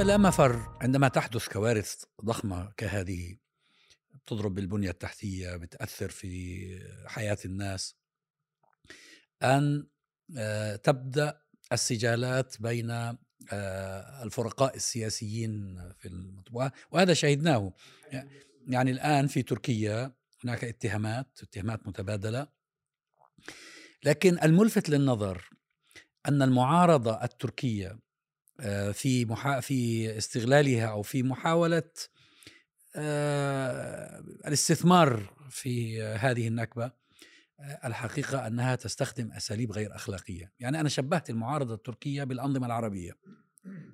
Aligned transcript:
هو 0.00 0.04
لا 0.04 0.16
مفر. 0.16 0.78
عندما 0.80 1.08
تحدث 1.08 1.48
كوارث 1.48 2.04
ضخمة 2.24 2.72
كهذه 2.76 3.36
بتضرب 4.14 4.54
بالبنية 4.54 4.90
التحتية 4.90 5.56
بتأثر 5.56 6.08
في 6.08 6.64
حياة 7.06 7.38
الناس. 7.44 7.96
أن 9.42 9.86
آه، 10.38 10.76
تبدأ 10.76 11.40
السجالات 11.72 12.62
بين 12.62 12.90
آه، 12.90 14.22
الفرقاء 14.22 14.76
السياسيين 14.76 15.78
في 15.98 16.08
المطبوعة 16.08 16.72
وهذا 16.90 17.14
شهدناه. 17.14 17.72
يعني 18.66 18.90
الآن 18.90 19.26
في 19.26 19.42
تركيا 19.42 20.12
هناك 20.44 20.64
اتهامات 20.64 21.38
اتهامات 21.42 21.86
متبادلة. 21.86 22.46
لكن 24.04 24.38
الملفت 24.42 24.88
للنظر 24.88 25.50
أن 26.28 26.42
المعارضة 26.42 27.24
التركية 27.24 27.98
في 28.92 29.24
محا 29.24 29.60
في 29.60 30.10
استغلالها 30.18 30.86
أو 30.86 31.02
في 31.02 31.22
محاولة 31.22 31.82
آه، 32.96 34.24
الاستثمار 34.46 35.34
في 35.50 36.02
هذه 36.02 36.48
النكبة 36.48 36.92
الحقيقة 37.84 38.46
أنها 38.46 38.74
تستخدم 38.74 39.32
أساليب 39.32 39.72
غير 39.72 39.94
أخلاقية. 39.94 40.52
يعني 40.60 40.80
أنا 40.80 40.88
شبهت 40.88 41.30
المعارضة 41.30 41.74
التركية 41.74 42.24
بالأنظمة 42.24 42.66
العربية. 42.66 43.12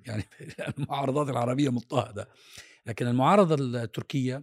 يعني 0.07 0.25
المعارضات 0.79 1.29
العربية 1.29 1.73
مضطهدة. 1.73 2.29
لكن 2.87 3.07
المعارضة 3.07 3.55
التركية 3.55 4.43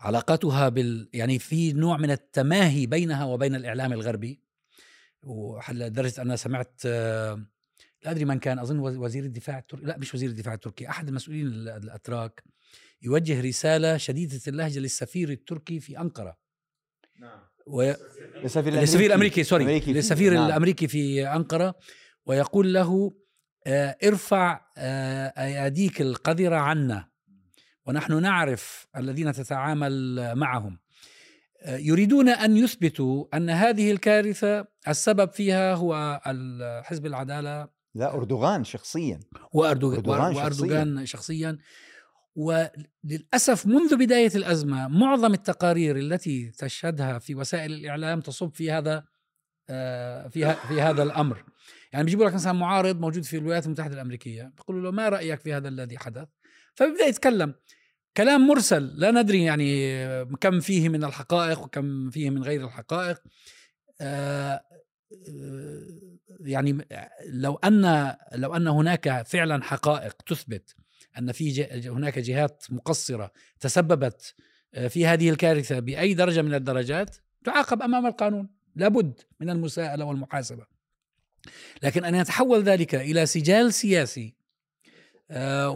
علاقتها 0.00 0.68
بال 0.68 1.08
يعني 1.12 1.38
في 1.38 1.72
نوع 1.72 1.96
من 1.96 2.10
التماهي 2.10 2.86
بينها 2.86 3.24
وبين 3.24 3.54
الإعلام 3.54 3.92
الغربي. 3.92 4.40
لدرجة 5.70 6.22
أنا 6.22 6.36
سمعت 6.36 6.82
لا 8.04 8.10
أدري 8.10 8.24
من 8.24 8.38
كان 8.38 8.58
أظن 8.58 8.78
وزير 8.78 9.24
الدفاع 9.24 9.58
التركي 9.58 9.86
لا 9.86 9.98
مش 9.98 10.14
وزير 10.14 10.30
الدفاع 10.30 10.54
التركي 10.54 10.88
أحد 10.88 11.08
المسؤولين 11.08 11.46
الأتراك 11.46 12.42
يوجه 13.02 13.40
رسالة 13.40 13.96
شديدة 13.96 14.40
اللهجة 14.48 14.78
للسفير 14.78 15.30
التركي 15.30 15.80
في 15.80 16.00
أنقرة. 16.00 16.36
نعم. 17.20 17.40
و... 17.66 17.92
للسفير 18.36 18.72
الأمريكي, 18.72 19.06
الأمريكي 19.06 19.44
سوري 19.44 19.64
أمريكي 19.64 19.92
للسفير 19.92 20.34
نعم. 20.34 20.46
الأمريكي 20.46 20.88
في 20.88 21.28
أنقرة 21.28 21.74
ويقول 22.26 22.74
له 22.74 23.12
آه، 23.66 23.96
ارفع 24.04 24.60
آه، 24.76 25.26
أياديك 25.26 26.00
القذرة 26.00 26.56
عنا 26.56 27.08
ونحن 27.86 28.22
نعرف 28.22 28.86
الذين 28.96 29.32
تتعامل 29.32 30.34
معهم. 30.34 30.78
آه، 31.62 31.76
يريدون 31.76 32.28
أن 32.28 32.56
يثبتوا 32.56 33.36
أن 33.36 33.50
هذه 33.50 33.90
الكارثة 33.90 34.66
السبب 34.88 35.32
فيها 35.32 35.74
هو 35.74 36.20
حزب 36.84 37.06
العدالة 37.06 37.77
لا 37.98 38.14
أردوغان 38.14 38.64
شخصيا. 38.64 39.20
واردوغان, 39.52 39.96
أردوغان 39.96 40.36
وأردوغان 40.36 41.06
شخصيا, 41.06 41.56
شخصيا. 41.56 41.58
وللأسف 42.36 43.66
منذ 43.66 43.96
بداية 43.96 44.30
الأزمة 44.34 44.88
معظم 44.88 45.34
التقارير 45.34 45.96
التي 45.96 46.50
تشهدها 46.50 47.18
في 47.18 47.34
وسائل 47.34 47.72
الإعلام 47.72 48.20
تصب 48.20 48.54
في 48.54 48.70
هذا 48.70 49.04
آه، 49.70 50.28
في 50.28 50.54
في 50.68 50.80
هذا 50.80 51.02
الأمر. 51.02 51.44
يعني 51.92 52.04
بيجيبوا 52.04 52.26
لك 52.26 52.34
مثلا 52.34 52.52
معارض 52.52 53.00
موجود 53.00 53.24
في 53.24 53.36
الولايات 53.36 53.66
المتحدة 53.66 53.94
الأمريكية. 53.94 54.52
بيقولوا 54.56 54.82
له 54.82 54.90
ما 54.90 55.08
رأيك 55.08 55.40
في 55.40 55.54
هذا 55.54 55.68
الذي 55.68 55.98
حدث؟ 55.98 56.28
فبيبدأ 56.74 57.04
يتكلم. 57.04 57.54
كلام 58.16 58.46
مرسل. 58.46 58.92
لا 58.96 59.10
ندري 59.10 59.44
يعني 59.44 60.24
كم 60.24 60.60
فيه 60.60 60.88
من 60.88 61.04
الحقائق 61.04 61.62
وكم 61.62 62.10
فيه 62.10 62.30
من 62.30 62.42
غير 62.42 62.64
الحقائق. 62.64 63.18
آه، 64.00 64.60
يعني 66.40 66.86
لو 67.26 67.54
أن 67.54 68.14
لو 68.34 68.56
أن 68.56 68.68
هناك 68.68 69.22
فعلا 69.22 69.62
حقائق 69.62 70.22
تثبت 70.22 70.74
أن 71.18 71.32
في 71.32 71.64
هناك 71.88 72.18
جهات 72.18 72.64
مقصرة 72.70 73.32
تسببت 73.60 74.34
آه، 74.74 74.88
في 74.88 75.06
هذه 75.06 75.30
الكارثة 75.30 75.78
بأي 75.78 76.14
درجة 76.14 76.42
من 76.42 76.54
الدرجات 76.54 77.16
تعاقب 77.44 77.82
أمام 77.82 78.06
القانون. 78.06 78.48
لابد 78.76 79.20
من 79.40 79.50
المساءلة 79.50 80.04
والمحاسبة. 80.04 80.66
لكن 81.82 82.04
أن 82.04 82.14
يتحول 82.14 82.62
ذلك 82.62 82.94
إلى 82.94 83.26
سجال 83.26 83.74
سياسي 83.74 84.34
آه، 85.30 85.70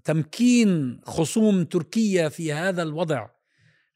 وتمكين 0.00 1.00
آه، 1.06 1.10
خصوم 1.10 1.64
تركيا 1.64 2.28
في 2.28 2.52
هذا 2.52 2.82
الوضع 2.82 3.28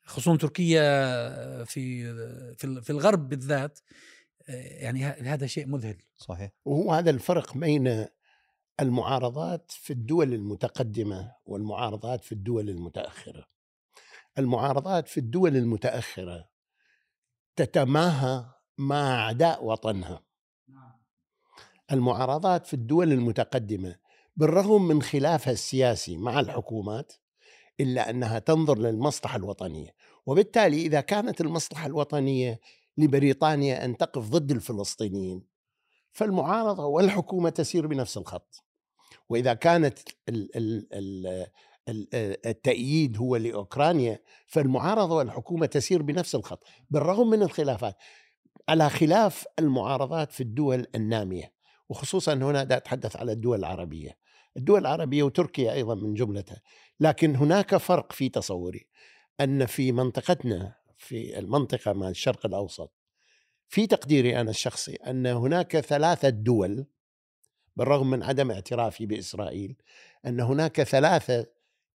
خصوم 0.04 0.36
تركيا 0.36 1.64
في 1.64 2.04
في 2.56 2.90
الغرب 2.90 3.28
بالذات 3.28 3.78
يعني 4.48 5.04
هذا 5.04 5.46
شيء 5.46 5.66
مذهل 5.66 5.96
صحيح 6.16 6.50
وهو 6.64 6.92
هذا 6.92 7.10
الفرق 7.10 7.56
بين 7.58 8.06
المعارضات 8.80 9.70
في 9.70 9.92
الدول 9.92 10.34
المتقدمة 10.34 11.34
والمعارضات 11.46 12.24
في 12.24 12.32
الدول 12.32 12.70
المتأخرة. 12.70 13.46
المعارضات 14.38 15.08
في 15.08 15.18
الدول 15.20 15.56
المتأخرة 15.56 16.48
تتماهى 17.56 18.44
مع 18.78 19.24
أعداء 19.24 19.64
وطنها. 19.64 20.24
المعارضات 21.92 22.66
في 22.66 22.74
الدول 22.74 23.12
المتقدمة 23.12 23.96
بالرغم 24.36 24.88
من 24.88 25.02
خلافها 25.02 25.52
السياسي 25.52 26.16
مع 26.16 26.40
الحكومات 26.40 27.12
إلا 27.80 28.10
أنها 28.10 28.38
تنظر 28.38 28.78
للمصلحة 28.78 29.36
الوطنية، 29.36 29.94
وبالتالي 30.26 30.82
إذا 30.86 31.00
كانت 31.00 31.40
المصلحة 31.40 31.86
الوطنية 31.86 32.60
لبريطانيا 32.98 33.84
أن 33.84 33.96
تقف 33.96 34.28
ضد 34.28 34.50
الفلسطينيين 34.50 35.42
فالمعارضة 36.12 36.86
والحكومة 36.86 37.50
تسير 37.50 37.86
بنفس 37.86 38.16
الخط. 38.16 38.64
وإذا 39.28 39.54
كانت 39.54 39.98
التأييد 42.46 43.18
هو 43.18 43.36
لأوكرانيا 43.36 44.22
فالمعارضة 44.46 45.14
والحكومة 45.16 45.66
تسير 45.66 46.02
بنفس 46.02 46.34
الخط. 46.34 46.64
بالرغم 46.90 47.30
من 47.30 47.42
الخلافات 47.42 47.96
على 48.68 48.90
خلاف 48.90 49.44
المعارضات 49.58 50.32
في 50.32 50.42
الدول 50.42 50.86
النامية 50.94 51.52
وخصوصا 51.88 52.34
هنا 52.34 52.62
أتحدث 52.62 53.16
على 53.16 53.32
الدول 53.32 53.58
العربية. 53.58 54.18
الدول 54.56 54.80
العربية 54.80 55.22
وتركيا 55.22 55.72
أيضا 55.72 55.94
من 55.94 56.14
جملتها. 56.14 56.60
لكن 57.00 57.36
هناك 57.36 57.76
فرق 57.76 58.12
في 58.12 58.28
تصوري 58.28 58.86
أن 59.40 59.66
في 59.66 59.92
منطقتنا 59.92 60.74
في 60.96 61.38
المنطقة 61.38 61.92
مع 61.92 62.08
الشرق 62.08 62.46
الأوسط 62.46 62.92
في 63.68 63.86
تقديري 63.86 64.40
أنا 64.40 64.50
الشخصي 64.50 64.94
أن 64.94 65.26
هناك 65.26 65.80
ثلاثة 65.80 66.28
دول 66.28 66.86
بالرغم 67.76 68.10
من 68.10 68.22
عدم 68.22 68.50
اعترافي 68.50 69.06
بإسرائيل 69.06 69.76
أن 70.26 70.40
هناك 70.40 70.82
ثلاثة 70.82 71.46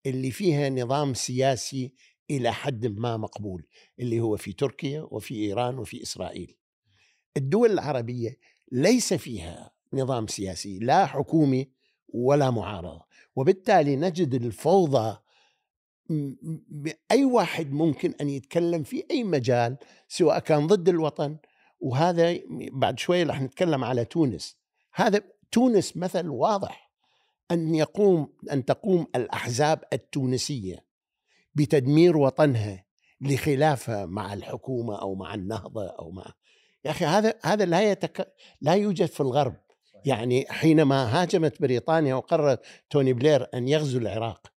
اللي 0.06 0.30
فيها 0.30 0.70
نظام 0.70 1.14
سياسي 1.14 1.94
إلى 2.30 2.52
حد 2.52 2.86
ما 2.86 3.16
مقبول 3.16 3.66
اللي 4.00 4.20
هو 4.20 4.36
في 4.36 4.52
تركيا 4.52 5.00
وفي 5.00 5.34
إيران 5.34 5.78
وفي 5.78 6.02
إسرائيل. 6.02 6.56
الدول 7.36 7.70
العربية 7.70 8.38
ليس 8.72 9.14
فيها 9.14 9.70
نظام 9.92 10.26
سياسي 10.26 10.78
لا 10.78 11.06
حكومي 11.06 11.70
ولا 12.08 12.50
معارضة، 12.50 13.02
وبالتالي 13.36 13.96
نجد 13.96 14.34
الفوضى 14.34 15.16
اي 17.10 17.24
واحد 17.24 17.72
ممكن 17.72 18.14
أن 18.20 18.28
يتكلم 18.28 18.82
في 18.82 19.04
أي 19.10 19.24
مجال 19.24 19.76
سواء 20.08 20.38
كان 20.38 20.66
ضد 20.66 20.88
الوطن. 20.88 21.36
وهذا 21.80 22.38
بعد 22.72 22.98
شوية 22.98 23.24
راح 23.24 23.42
نتكلم 23.42 23.84
على 23.84 24.04
تونس. 24.04 24.56
هذا 24.94 25.22
تونس 25.52 25.96
مثل 25.96 26.28
واضح 26.28 26.92
أن 27.50 27.74
يقوم 27.74 28.32
أن 28.52 28.64
تقوم 28.64 29.06
الأحزاب 29.16 29.84
التونسية 29.92 30.84
بتدمير 31.54 32.16
وطنها 32.16 32.84
لخلافها 33.20 34.06
مع 34.06 34.34
الحكومة 34.34 35.00
أو 35.00 35.14
مع 35.14 35.34
النهضة 35.34 35.86
أو 35.86 36.10
مع 36.10 36.32
يا 36.84 36.90
أخي 36.90 37.04
هذا 37.04 37.34
هذا 37.44 37.64
لا 37.64 37.90
يتك... 37.90 38.34
لا 38.60 38.72
يوجد 38.72 39.06
في 39.06 39.20
الغرب. 39.20 39.56
يعني 40.04 40.46
حينما 40.48 41.22
هاجمت 41.22 41.62
بريطانيا 41.62 42.14
وقرر 42.14 42.56
توني 42.90 43.12
بلير 43.12 43.46
أن 43.54 43.68
يغزو 43.68 43.98
العراق 43.98 44.52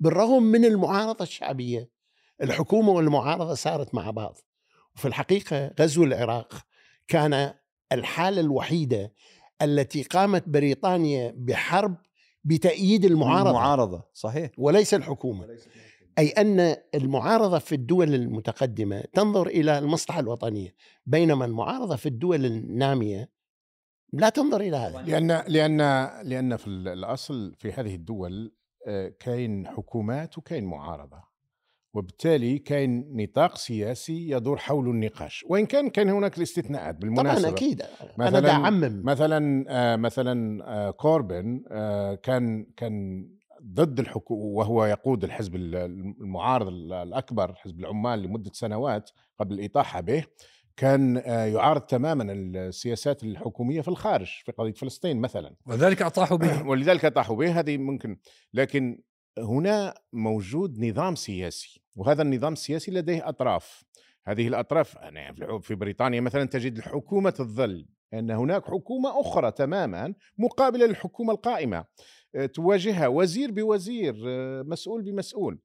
بالرغم 0.00 0.42
من 0.42 0.64
المعارضة 0.64 1.22
الشعبية 1.22 1.90
الحكومة 2.42 2.90
والمعارضة 2.90 3.54
صارت 3.54 3.94
مع 3.94 4.10
بعض. 4.10 4.38
وفي 4.96 5.08
الحقيقة 5.08 5.70
غزو 5.80 6.04
العراق 6.04 6.54
كان 7.08 7.54
الحالة 7.92 8.40
الوحيدة 8.40 9.12
التي 9.62 10.02
قامت 10.02 10.48
بريطانيا 10.48 11.34
بحرب 11.36 11.96
بتأييد 12.44 13.04
المعارضة. 13.04 13.50
المعارضة 13.50 14.02
صحيح. 14.14 14.50
وليس 14.58 14.94
الحكومة. 14.94 15.48
أي 16.18 16.28
أن 16.28 16.76
المعارضة 16.94 17.58
في 17.58 17.74
الدول 17.74 18.14
المتقدمة 18.14 19.00
تنظر 19.00 19.46
إلى 19.46 19.78
المصلحة 19.78 20.20
الوطنية 20.20 20.74
بينما 21.06 21.44
المعارضة 21.44 21.96
في 21.96 22.06
الدول 22.06 22.44
النامية 22.44 23.30
لا 24.12 24.28
تنظر 24.28 24.60
إلى 24.60 24.76
هذا. 24.76 25.02
لأن 25.02 25.42
لأن 25.48 25.78
لأن 26.28 26.56
في 26.56 26.66
الأصل 26.66 27.54
في 27.58 27.72
هذه 27.72 27.94
الدول 27.94 28.52
آه، 28.86 29.12
كاين 29.20 29.66
حكومات 29.66 30.38
وكاين 30.38 30.64
معارضة. 30.64 31.28
وبالتالي 31.94 32.58
كاين 32.58 33.16
نطاق 33.16 33.56
سياسي 33.56 34.30
يدور 34.30 34.56
حول 34.56 34.88
النقاش. 34.88 35.44
وإن 35.48 35.66
كان 35.66 35.90
كان 35.90 36.08
هناك 36.08 36.36
الاستثناءات 36.38 36.96
بالمناسبة. 36.96 37.40
طبعا 37.42 37.52
أكيد. 37.54 37.82
أنا 37.82 38.30
مثلاً- 38.30 38.42
دا 38.42 38.50
اعمم 38.50 39.02
مثلا 39.04 39.64
آه، 39.68 39.96
مثلا 39.96 40.64
آه، 40.68 40.90
كوربن 40.90 41.64
آه، 41.70 42.14
كان 42.14 42.66
كان 42.76 43.26
ضد 43.62 43.98
الحكومة 44.00 44.42
وهو 44.42 44.84
يقود 44.84 45.24
الحزب 45.24 45.56
ال- 45.56 45.76
المعارض 46.20 46.68
ال- 46.68 46.92
الأكبر 46.92 47.54
حزب 47.54 47.80
العمال 47.80 48.22
لمدة 48.22 48.50
سنوات 48.54 49.10
قبل 49.38 49.54
الإطاحة 49.54 50.00
به. 50.00 50.24
كان 50.78 51.16
آه، 51.16 51.44
يعارض 51.44 51.80
تماما 51.80 52.32
السياسات 52.32 53.24
الحكومية 53.24 53.80
في 53.80 53.88
الخارج 53.88 54.26
في 54.44 54.52
قضية 54.52 54.72
فلسطين 54.72 55.20
مثلا. 55.20 55.54
وذلك 55.66 56.02
أطاحوا 56.02 56.36
به. 56.36 56.62
ولذلك 56.70 57.04
أطاحوا 57.04 57.36
به 57.36 57.58
هذه 57.60 57.76
ممكن. 57.78 58.18
لكن 58.54 59.02
هنا 59.38 59.94
موجود 60.12 60.84
نظام 60.84 61.14
سياسي 61.14 61.80
وهذا 61.96 62.22
النظام 62.22 62.52
السياسي 62.52 62.90
لديه 62.90 63.28
أطراف. 63.28 63.84
هذه 64.26 64.48
الأطراف 64.48 64.94
يعني 64.94 65.60
في- 65.60 65.74
بريطانيا 65.74 66.20
مثلا 66.20 66.44
تجد 66.44 66.76
الحكومة 66.76 67.34
الظل 67.40 67.86
أن 68.14 68.30
هناك 68.30 68.64
حكومة 68.64 69.20
أخرى 69.20 69.50
تماما 69.52 70.14
مقابلة 70.38 70.86
للحكومة 70.86 71.32
القائمة. 71.32 71.84
آه، 72.34 72.46
تواجهها 72.46 73.08
وزير 73.08 73.50
بوزير 73.50 74.14
آه، 74.28 74.62
مسؤول 74.62 75.02
بمسؤول. 75.02 75.58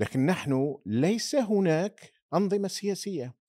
لكن 0.00 0.26
نحن 0.26 0.76
ليس 0.86 1.34
هناك 1.34 2.12
أنظمة 2.34 2.68
سياسية. 2.68 3.41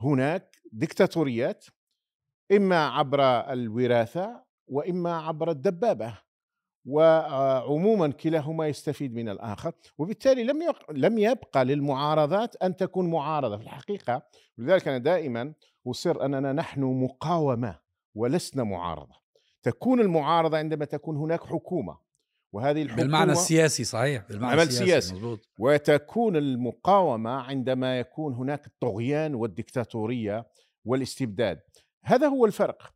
هناك 0.00 0.56
ديكتاتوريات 0.72 1.64
إما 2.52 2.86
عبر 2.86 3.20
الوراثة 3.52 4.44
وإما 4.68 5.16
عبر 5.16 5.50
الدبابة 5.50 6.18
وعموما 6.86 8.08
كلاهما 8.12 8.66
يستفيد 8.68 9.14
من 9.14 9.28
الآخر 9.28 9.72
وبالتالي 9.98 10.44
لم. 10.44 10.72
لم 10.90 11.18
يبقى 11.18 11.64
للمعارضات 11.64 12.56
أن 12.56 12.76
تكون 12.76 13.10
معارضة 13.10 13.56
في 13.56 13.62
الحقيقة 13.62 14.22
ولذلك 14.58 14.88
أنا 14.88 14.98
دائما 14.98 15.52
أصر 15.86 16.24
أننا 16.24 16.52
نحن 16.52 16.80
مقاومة 16.82 17.78
ولسنا 18.14 18.64
معارضة 18.64 19.14
تكون 19.62 20.00
المعارضة 20.00 20.58
عندما 20.58 20.84
تكون 20.84 21.16
هناك 21.16 21.44
حكومة 21.44 21.98
وهذه 22.56 22.82
الحكومة 22.82 23.02
بالمعنى 23.02 23.32
السياسي 23.32 23.84
صحيح. 23.84 24.22
بالمعنى 24.28 24.52
عمل 24.52 24.62
السياسي 24.62 24.86
سياسي. 24.86 25.14
مزبوط 25.14 25.48
وتكون 25.58 26.36
المقاومة 26.36 27.30
عندما 27.30 27.98
يكون 27.98 28.34
هناك 28.34 28.66
الطغيان 28.66 29.34
والديكتاتوريه 29.34 30.46
والاستبداد. 30.84 31.60
هذا 32.04 32.26
هو 32.26 32.46
الفرق. 32.46 32.94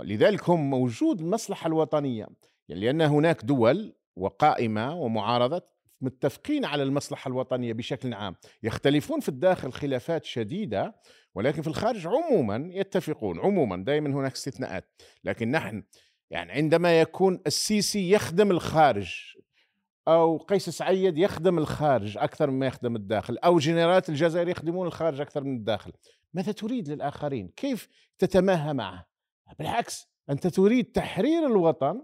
لذلك 0.00 0.50
هم 0.50 0.70
موجود 0.70 1.20
المصلحة 1.20 1.66
الوطنية. 1.66 2.26
يعني 2.68 2.80
لأن 2.80 3.00
هناك 3.00 3.44
دول 3.44 3.94
وقائمة 4.16 4.94
ومعارضة 4.94 5.62
متفقين 6.00 6.64
على 6.64 6.82
المصلحة 6.82 7.28
الوطنية 7.28 7.72
بشكل 7.72 8.14
عام. 8.14 8.36
يختلفون 8.62 9.20
في 9.20 9.28
الداخل 9.28 9.72
خلافات 9.72 10.24
شديدة 10.24 10.94
ولكن 11.34 11.62
في 11.62 11.68
الخارج 11.68 12.06
عموما 12.06 12.70
يتفقون. 12.72 13.40
عموما 13.40 13.84
دائما 13.84 14.08
هناك 14.08 14.32
استثناءات. 14.32 14.84
لكن 15.24 15.50
نحن 15.50 15.82
يعني 16.30 16.52
عندما 16.52 17.00
يكون 17.00 17.40
السيسي 17.46 18.10
يخدم 18.10 18.50
الخارج 18.50 19.34
أو 20.08 20.36
قيس 20.36 20.70
سعيد 20.70 21.18
يخدم 21.18 21.58
الخارج 21.58 22.18
أكثر 22.18 22.50
مما 22.50 22.66
يخدم 22.66 22.96
الداخل 22.96 23.38
أو 23.38 23.58
جنرالات 23.58 24.08
الجزائر 24.08 24.48
يخدمون 24.48 24.86
الخارج 24.86 25.20
أكثر 25.20 25.44
من 25.44 25.56
الداخل 25.56 25.92
ماذا 26.34 26.52
تريد 26.52 26.88
للآخرين؟ 26.88 27.48
كيف 27.56 27.88
تتماهى 28.18 28.72
معه؟ 28.72 29.06
بالعكس 29.58 30.08
أنت 30.30 30.46
تريد 30.46 30.84
تحرير 30.84 31.46
الوطن 31.46 32.02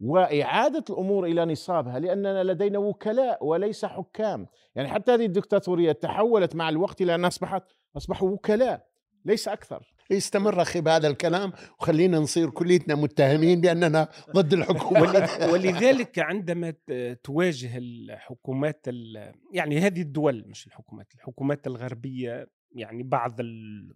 وإعادة 0.00 0.84
الأمور 0.90 1.26
إلى 1.26 1.44
نصابها 1.44 1.98
لأننا 1.98 2.44
لدينا 2.44 2.78
وكلاء 2.78 3.44
وليس 3.44 3.84
حكام. 3.84 4.46
يعني 4.74 4.88
حتى 4.88 5.12
هذه 5.12 5.26
الدكتاتورية 5.26 5.92
تحولت 5.92 6.54
مع 6.54 6.68
الوقت 6.68 7.02
إلى 7.02 7.14
أن 7.14 7.24
أصبحت 7.24 7.62
أصبحوا 7.96 8.30
وكلاء 8.30 8.86
ليس 9.24 9.48
أكثر. 9.48 9.94
يستمر 10.10 10.62
أخي 10.62 10.80
بهذا 10.80 11.08
الكلام 11.08 11.52
وخلينا 11.80 12.18
نصير 12.18 12.50
كليتنا 12.50 12.94
متهمين 12.94 13.60
بأننا 13.60 14.08
ضد 14.34 14.52
الحكومة. 14.52 15.00
ول- 15.02 15.52
ولذلك 15.52 16.18
عندما 16.18 16.74
تواجه 17.22 17.78
الحكومات 17.78 18.80
ال- 18.88 19.32
يعني 19.52 19.78
هذه 19.78 20.00
الدول 20.02 20.44
مش 20.48 20.66
الحكومات 20.66 21.06
الحكومات 21.14 21.66
الغربية 21.66 22.46
يعني 22.72 23.02
بعض 23.02 23.40
ال- 23.40 23.94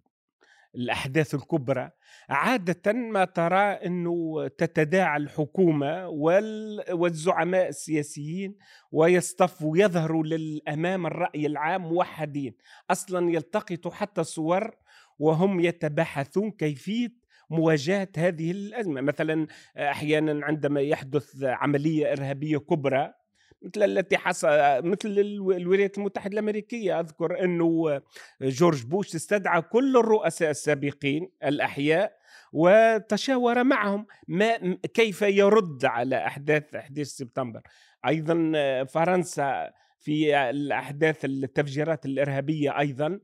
الأحداث 0.75 1.35
الكبرى 1.35 1.89
عادة 2.29 2.93
ما 2.93 3.25
ترى 3.25 3.61
أنه 3.63 4.47
تتداعى 4.47 5.17
الحكومة 5.17 6.07
وال- 6.07 6.83
والزعماء 6.93 7.67
السياسيين 7.67 8.55
ويصطفوا 8.91 9.77
يظهروا 9.77 10.23
للأمام 10.23 11.05
الرأي 11.05 11.45
العام 11.45 11.81
موحدين. 11.81 12.55
أصلا 12.91 13.31
يلتقطوا 13.31 13.91
حتى 13.91 14.23
صور 14.23 14.75
وهم 15.19 15.59
يتباحثون 15.59 16.51
كيفية 16.51 17.09
مواجهة 17.49 18.07
هذه 18.17 18.51
الأزمة. 18.51 19.01
مثلا 19.01 19.47
أحيانا 19.77 20.45
عندما 20.45 20.81
يحدث 20.81 21.43
عملية 21.43 22.11
إرهابية 22.11 22.57
كبرى 22.57 23.13
مثل 23.61 23.83
التي 23.83 24.17
حصل 24.17 24.47
مثل 24.83 25.09
الو- 25.09 25.51
الولايات 25.51 25.97
المتحدة 25.97 26.33
الأمريكية. 26.33 26.99
أذكر 26.99 27.43
أنه 27.43 28.01
جورج 28.41 28.85
بوش 28.85 29.15
استدعى 29.15 29.61
كل 29.61 29.97
الرؤساء 29.97 30.49
السابقين 30.49 31.29
الأحياء 31.43 32.13
وتشاور 32.53 33.63
معهم 33.63 34.05
ما 34.27 34.57
كيف 34.93 35.21
يرد 35.21 35.85
على 35.85 36.17
أحداث 36.27 36.75
11 36.75 37.03
سبتمبر. 37.09 37.61
أيضا 38.07 38.51
فرنسا 38.83 39.71
في 39.99 40.49
الأحداث 40.49 41.25
التفجيرات 41.25 42.05
الإرهابية 42.05 42.79
أيضا 42.79 43.19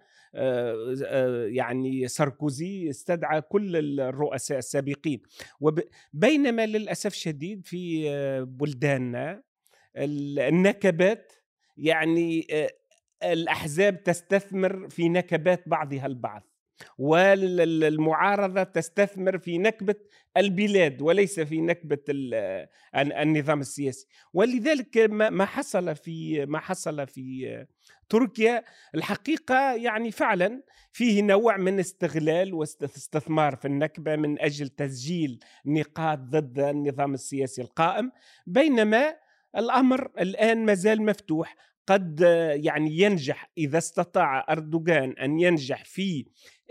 يعني 1.47 2.07
ساركوزي 2.07 2.89
استدعى 2.89 3.41
كل 3.41 3.99
الرؤساء 3.99 4.57
السابقين. 4.57 5.21
بينما 6.13 6.65
للأسف 6.65 7.13
شديد 7.13 7.65
في 7.65 8.09
آه، 8.09 8.41
بلداننا 8.43 9.43
ال- 9.97 10.39
النكبات 10.39 11.33
يعني 11.77 12.47
آه، 12.51 12.69
الأحزاب 13.33 14.03
تستثمر 14.03 14.89
في 14.89 15.09
نكبات 15.09 15.69
بعضها 15.69 16.05
البعض 16.05 16.50
والمعارضة 16.97 18.63
تستثمر 18.63 19.37
في 19.37 19.57
نكبة 19.57 19.95
البلاد 20.37 21.01
وليس 21.01 21.39
في 21.39 21.59
الن- 22.09 22.67
النظام 22.95 23.59
السياسي. 23.59 24.07
ولذلك 24.33 24.97
ما 25.11 25.45
حصل 25.45 25.95
في 25.95 26.45
ما 26.45 26.59
حصل 26.59 27.07
في 27.07 27.65
تركيا 28.09 28.63
الحقيقة 28.95 29.73
يعني 29.75 30.11
فعلا 30.11 30.63
فيه 30.91 31.21
نوع 31.21 31.57
من 31.57 31.79
استغلال 31.79 32.53
واستثمار 32.53 33.55
في 33.55 33.65
النكبة 33.65 34.15
من 34.15 34.41
أجل 34.41 34.67
تسجيل 34.69 35.39
نقاط 35.65 36.17
ضد 36.19 36.59
النظام 36.59 37.13
السياسي 37.13 37.61
القائم 37.61 38.11
بينما 38.47 39.15
الأمر 39.57 40.11
الآن 40.19 40.65
ما 40.65 40.73
زال 40.73 41.01
مفتوح. 41.05 41.55
قد 41.91 42.19
يعني 42.55 42.97
ينجح 42.99 43.51
إذا 43.57 43.77
استطاع 43.77 44.45
أردوغان 44.49 45.11
أن 45.11 45.39
ينجح 45.39 45.85
في 45.85 46.25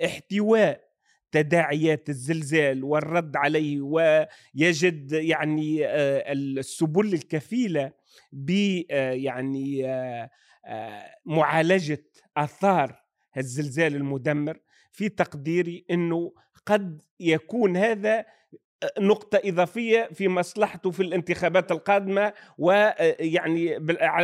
احتواء 0.04 0.90
تداعيات 1.32 2.08
الزلزال 2.08 2.84
والرد 2.84 3.36
عليه 3.36 3.80
ويجد 3.80 5.12
يعني 5.12 5.86
آه، 5.86 6.32
السبل 6.32 7.14
الكفيلة 7.14 7.92
ب 8.32 8.80
آه، 8.90 9.12
يعني 9.12 9.86
آه، 9.86 10.30
معالجة 11.26 12.04
آثار 12.36 13.02
الزلزال 13.36 13.96
المدمر 13.96 14.58
في 14.92 15.08
تقديري 15.08 15.84
إنه 15.90 16.32
قد 16.66 17.02
يكون 17.20 17.76
هذا 17.76 18.24
نقطة 19.00 19.40
إضافية 19.44 20.08
في 20.14 20.28
مصلحته 20.28 20.90
في 20.90 21.02
الانتخابات 21.02 21.72
القادمة 21.72 22.32
ويعني 22.58 23.78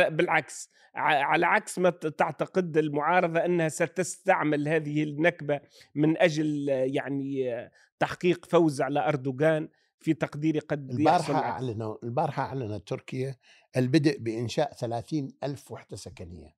بالعكس 0.09 0.69
ع- 0.95 1.23
على 1.23 1.45
عكس 1.45 1.79
ما 1.79 1.89
تعتقد 1.89 2.77
المعارضة 2.77 3.45
أنها 3.45 3.69
ستستعمل 3.69 4.67
هذه 4.67 5.03
النكبة 5.03 5.59
من 5.95 6.17
أجل 6.17 6.67
يعني 6.69 7.51
تحقيق 7.99 8.45
فوز 8.45 8.81
على 8.81 9.07
أردوغان 9.07 9.69
في 9.99 10.13
تقديري 10.13 10.59
قد 10.59 10.89
البارحة. 10.91 11.49
أعلنوا 11.51 11.95
البارحة 12.03 12.43
أعلنت 12.43 12.87
تركيا 12.87 13.35
البدء 13.77 14.17
بإنشاء 14.19 14.73
30 14.73 15.27
ألف 15.43 15.71
وحدة 15.71 15.97
سكنية 15.97 16.56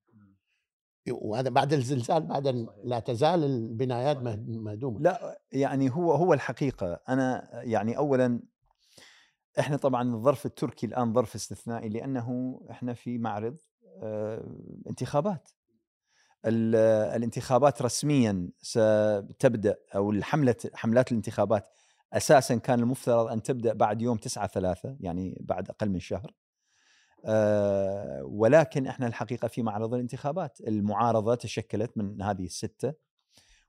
وهذا 1.11 1.49
بعد 1.49 1.73
الزلزال 1.73 2.21
بعد 2.21 2.67
لا 2.83 2.99
تزال 2.99 3.43
البنايات 3.43 4.17
مهد- 4.17 4.49
مهدومة. 4.49 4.99
لا 4.99 5.41
يعني 5.51 5.89
هو 5.91 6.11
هو 6.11 6.33
الحقيقة 6.33 6.99
أنا 7.09 7.49
يعني 7.53 7.97
اولا 7.97 8.39
إحنا 9.59 9.77
طبعا 9.77 10.15
الظرف 10.15 10.45
التركي 10.45 10.85
الآن 10.85 11.13
ظرف 11.13 11.35
استثنائي 11.35 11.89
لأنه 11.89 12.59
إحنا 12.71 12.93
في 12.93 13.17
معرض 13.17 13.57
آه، 14.03 14.55
انتخابات. 14.89 15.49
ال- 16.45 16.75
الانتخابات 17.15 17.81
رسميا 17.81 18.49
ستبدأ 18.61 19.77
أو 19.95 20.11
الحملة 20.11 20.55
حملات 20.73 21.11
الانتخابات 21.11 21.67
أساسا 22.13 22.55
كان 22.55 22.79
المفترض 22.79 23.27
أن 23.27 23.43
تبدأ 23.43 23.73
بعد 23.73 24.01
يوم 24.01 24.17
9 24.17 24.47
3 24.47 24.95
يعني 24.99 25.37
بعد 25.41 25.69
أقل 25.69 25.89
من 25.89 25.99
شهر. 25.99 26.33
آه، 27.25 28.23
ولكن 28.23 28.87
إحنا 28.87 29.07
الحقيقة 29.07 29.47
في 29.47 29.61
معرض 29.61 29.93
الانتخابات 29.93 30.61
المعارضة 30.61 31.35
تشكلت 31.35 31.97
من 31.97 32.21
هذه 32.21 32.45
الستة 32.45 32.93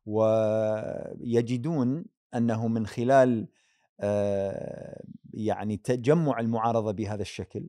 ويجدون 0.07 2.05
أنه 2.35 2.69
من 2.69 2.87
خلال 2.87 3.49
آه، 4.01 5.03
يعني 5.35 5.77
تجمع 5.77 6.41
المعارضة 6.41 6.93
بهذا 6.93 7.23
الشكل 7.23 7.69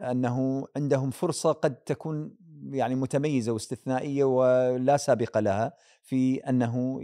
أنه 0.00 0.66
عندهم 0.76 1.10
فرصة 1.10 1.52
قد 1.52 1.74
تكون 1.74 2.34
يعني 2.70 2.94
متميزة 2.94 3.52
واستثنائية 3.52 4.24
ولا 4.24 4.96
سابق 4.96 5.38
لها 5.38 5.76
في 6.02 6.36
أنه 6.36 7.02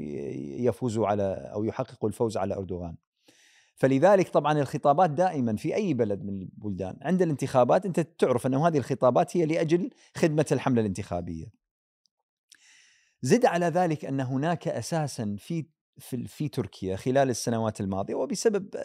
يفوزوا 0.58 1.06
على 1.06 1.50
أو 1.54 1.64
يحققوا 1.64 2.08
الفوز 2.08 2.36
على 2.36 2.54
أردوغان. 2.54 2.96
فلذلك 3.74 4.28
طبعا 4.28 4.60
الخطابات 4.60 5.10
دائما 5.10 5.56
في 5.56 5.74
أي 5.74 5.94
بلد 5.94 6.24
من 6.24 6.42
البلدان 6.42 6.96
عند 7.02 7.22
الانتخابات 7.22 7.86
أنت 7.86 8.00
تعرف 8.00 8.46
أنه 8.46 8.68
هذه 8.68 8.78
الخطابات 8.78 9.36
هي 9.36 9.46
لأجل 9.46 9.90
خدمة 10.16 10.46
الحملة 10.52 10.80
الانتخابية. 10.80 11.46
زد 13.22 13.46
على 13.46 13.66
ذلك 13.66 14.04
أن 14.04 14.20
هناك 14.20 14.68
أساسا 14.68 15.36
في 15.38 15.66
في 15.98 16.26
في 16.26 16.48
تركيا 16.48 16.96
خلال 16.96 17.30
السنوات 17.30 17.80
الماضية 17.80 18.14
وبسبب 18.14 18.76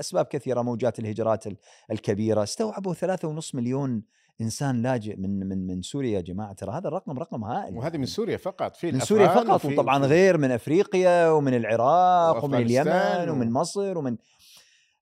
أسباب 0.00 0.24
كثيرة 0.24 0.62
موجات 0.62 0.98
الهجرات 0.98 1.44
الكبيرة 1.90 2.42
استوعبوا 2.42 2.94
ثلاثة 2.94 3.28
ونص 3.28 3.54
مليون 3.54 4.02
إنسان 4.40 4.82
لاجئ 4.82 5.16
من 5.16 5.48
من 5.48 5.66
من 5.66 5.82
سوريا 5.82 6.10
يا 6.10 6.20
جماعة. 6.20 6.52
ترى 6.52 6.72
هذا 6.72 6.88
الرقم 6.88 7.18
رقم 7.18 7.44
هائل. 7.44 7.76
وهذه 7.76 7.96
من 7.96 8.06
سوريا 8.06 8.36
فقط 8.36 8.76
في 8.76 8.92
من 8.92 9.00
سوريا 9.00 9.26
فقط 9.28 9.64
وطبعا 9.64 9.98
غير 10.06 10.38
من 10.38 10.50
أفريقيا 10.50 11.30
ومن 11.30 11.54
العراق 11.54 12.44
ومن 12.44 12.54
اليمن 12.62 13.28
و- 13.28 13.32
ومن 13.32 13.52
مصر 13.52 13.98
ومن. 13.98 14.16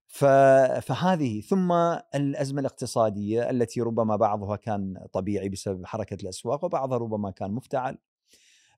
فهذه 0.07 1.41
ثم 1.41 1.73
الأزمة 2.14 2.61
الاقتصادية 2.61 3.50
التي 3.50 3.81
ربما 3.81 4.17
بعضها 4.17 4.57
كان 4.57 5.07
طبيعي 5.12 5.49
بسبب 5.49 5.87
حركة 5.87 6.23
الأسواق 6.23 6.64
وبعضها 6.64 6.99
ربما 6.99 7.31
كان 7.31 7.50
مفتعل. 7.50 7.99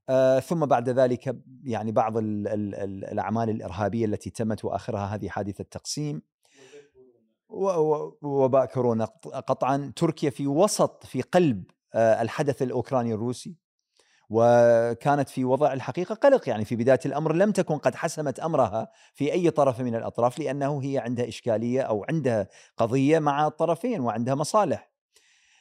آه 0.09 0.41
ثم 0.41 0.67
بعد 0.67 0.89
ذلك 0.89 1.37
يعني 1.65 1.93
بعض 1.93 2.17
ال 2.17 2.49
ال 2.49 2.75
ال 2.75 3.05
الأعمال 3.05 3.51
الإرهابية 3.51 4.05
التي 4.07 4.31
تمت 4.31 4.65
وآخرها 4.65 5.15
هذه 5.15 5.29
حادثة 5.29 5.65
تقسيم. 5.71 6.23
وباء 7.49 8.67
كورونا 8.67 9.05
قطعا 9.25 9.93
تركيا 9.97 10.31
في 10.31 10.47
وسط 10.47 11.07
في 11.07 11.23
قلب 11.23 11.65
آه، 11.95 12.23
الحدث 12.23 12.63
الأوكراني 12.63 13.15
الروسي 13.15 13.57
وكانت 14.31 15.29
في 15.29 15.45
وضع 15.45 15.73
الحقيقة 15.73 16.15
قلق 16.15 16.49
يعني 16.49 16.65
في 16.65 16.77
بداية 16.77 17.01
الأمر 17.07 17.33
لم 17.33 17.53
تكن 17.53 17.79
قد 17.79 17.95
حسمت 17.95 18.41
أمرها 18.41 18.89
في 19.15 19.33
أي 19.33 19.51
طرف 19.51 19.81
من 19.81 19.95
الأطراف 19.95 20.39
لأنه 20.39 20.83
هي 20.83 20.99
عندها 20.99 21.29
إشكالية 21.29 21.81
أو 21.81 22.05
عندها 22.09 22.49
قضية 22.77 23.19
مع 23.19 23.47
الطرفين 23.47 24.01
وعندها 24.01 24.35
مصالح. 24.35 24.91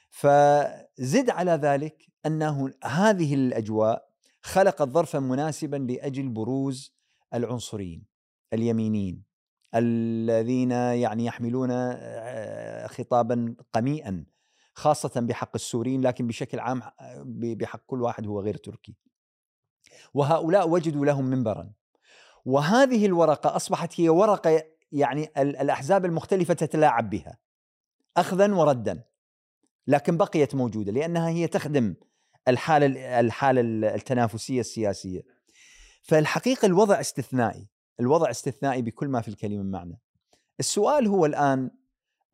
فزد 0.10 1.30
على 1.30 1.52
ذلك 1.52 2.08
أنه 2.26 2.72
هذه 2.84 3.34
الأجواء 3.34 4.10
خلقت 4.42 4.90
ظرفا 4.90 5.20
مناسبا 5.20 5.78
لأجل 5.78 6.30
بروز 6.30 6.96
العنصريين 7.34 8.06
اليمينيين 8.54 9.24
الذين 9.76 10.72
يعني 10.72 11.26
يحملون 11.26 11.70
آه، 11.72 12.88
خطابا 12.88 13.56
قميئا 13.74 14.26
خاصة 14.74 15.22
بحق 15.22 15.52
السوريين 15.56 16.02
لكن 16.02 16.28
بشكل 16.28 16.60
عام 16.60 16.82
آه، 16.82 17.24
بحق 17.56 17.82
كل 17.86 18.02
واحد 18.02 18.28
هو 18.28 18.42
غير 18.42 18.58
تركي. 18.58 18.96
وهؤلاء 20.14 20.70
وجدوا 20.70 21.06
لهم 21.06 21.26
منبرا. 21.26 21.72
وهذه 22.46 23.06
الورقة 23.06 23.56
أصبحت 23.56 24.00
هي 24.00 24.10
ورقة 24.10 24.64
يعني 24.92 25.24
ال- 25.38 25.58
الأحزاب 25.58 26.06
المختلفة 26.06 26.54
تتلاعب 26.54 27.10
بها 27.10 27.38
أخذا 28.18 28.54
وردا 28.54 29.04
لكن 29.88 30.18
بقيت 30.18 30.56
موجودة 30.56 30.92
لأنها 30.92 31.30
هي 31.30 31.48
تخدم 31.48 31.96
الحالة 32.48 33.20
الحالة 33.20 33.62
التنافسية 33.96 34.60
السياسية. 34.60 35.22
فالحقيقة 36.04 36.66
الوضع 36.66 37.00
استثنائي. 37.00 37.68
الوضع 38.00 38.30
استثنائي 38.30 38.82
بكل 38.82 39.08
ما 39.08 39.22
في 39.22 39.28
الكلمة 39.28 39.64
معنى 39.64 40.00
السؤال 40.60 41.08
هو 41.08 41.26
الآن 41.26 41.72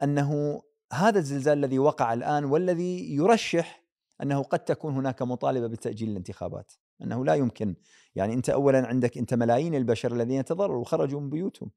أنه 0.04 0.62
هذا 0.94 1.20
الزلزال 1.20 1.58
الذي 1.58 1.80
وقع 1.80 2.14
الآن 2.14 2.46
والذي 2.46 3.16
يرشح 3.16 3.84
أنه 4.22 4.44
قد 4.44 4.60
تكون 4.60 4.94
هناك 4.94 5.22
مطالبة 5.22 5.68
بتأجيل 5.68 6.10
الانتخابات. 6.10 6.74
أنه 7.02 7.26
لا 7.26 7.36
يمكن. 7.36 7.76
يعني 8.16 8.34
أنت 8.34 8.50
أولا 8.50 8.88
عندك 8.88 9.18
أنت 9.18 9.34
ملايين 9.34 9.76
البشر 9.76 10.14
الذين 10.14 10.46
تضرروا 10.46 10.82
وخرجوا 10.82 11.20
من 11.22 11.30
بيوتهم. 11.30 11.72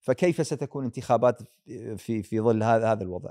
فكيف 0.00 0.46
ستكون 0.46 0.84
انتخابات 0.84 1.42
في 1.96 2.22
في 2.22 2.40
ظل 2.40 2.62
هذا 2.62 2.92
هذا 2.92 3.02
الوضع؟ 3.02 3.30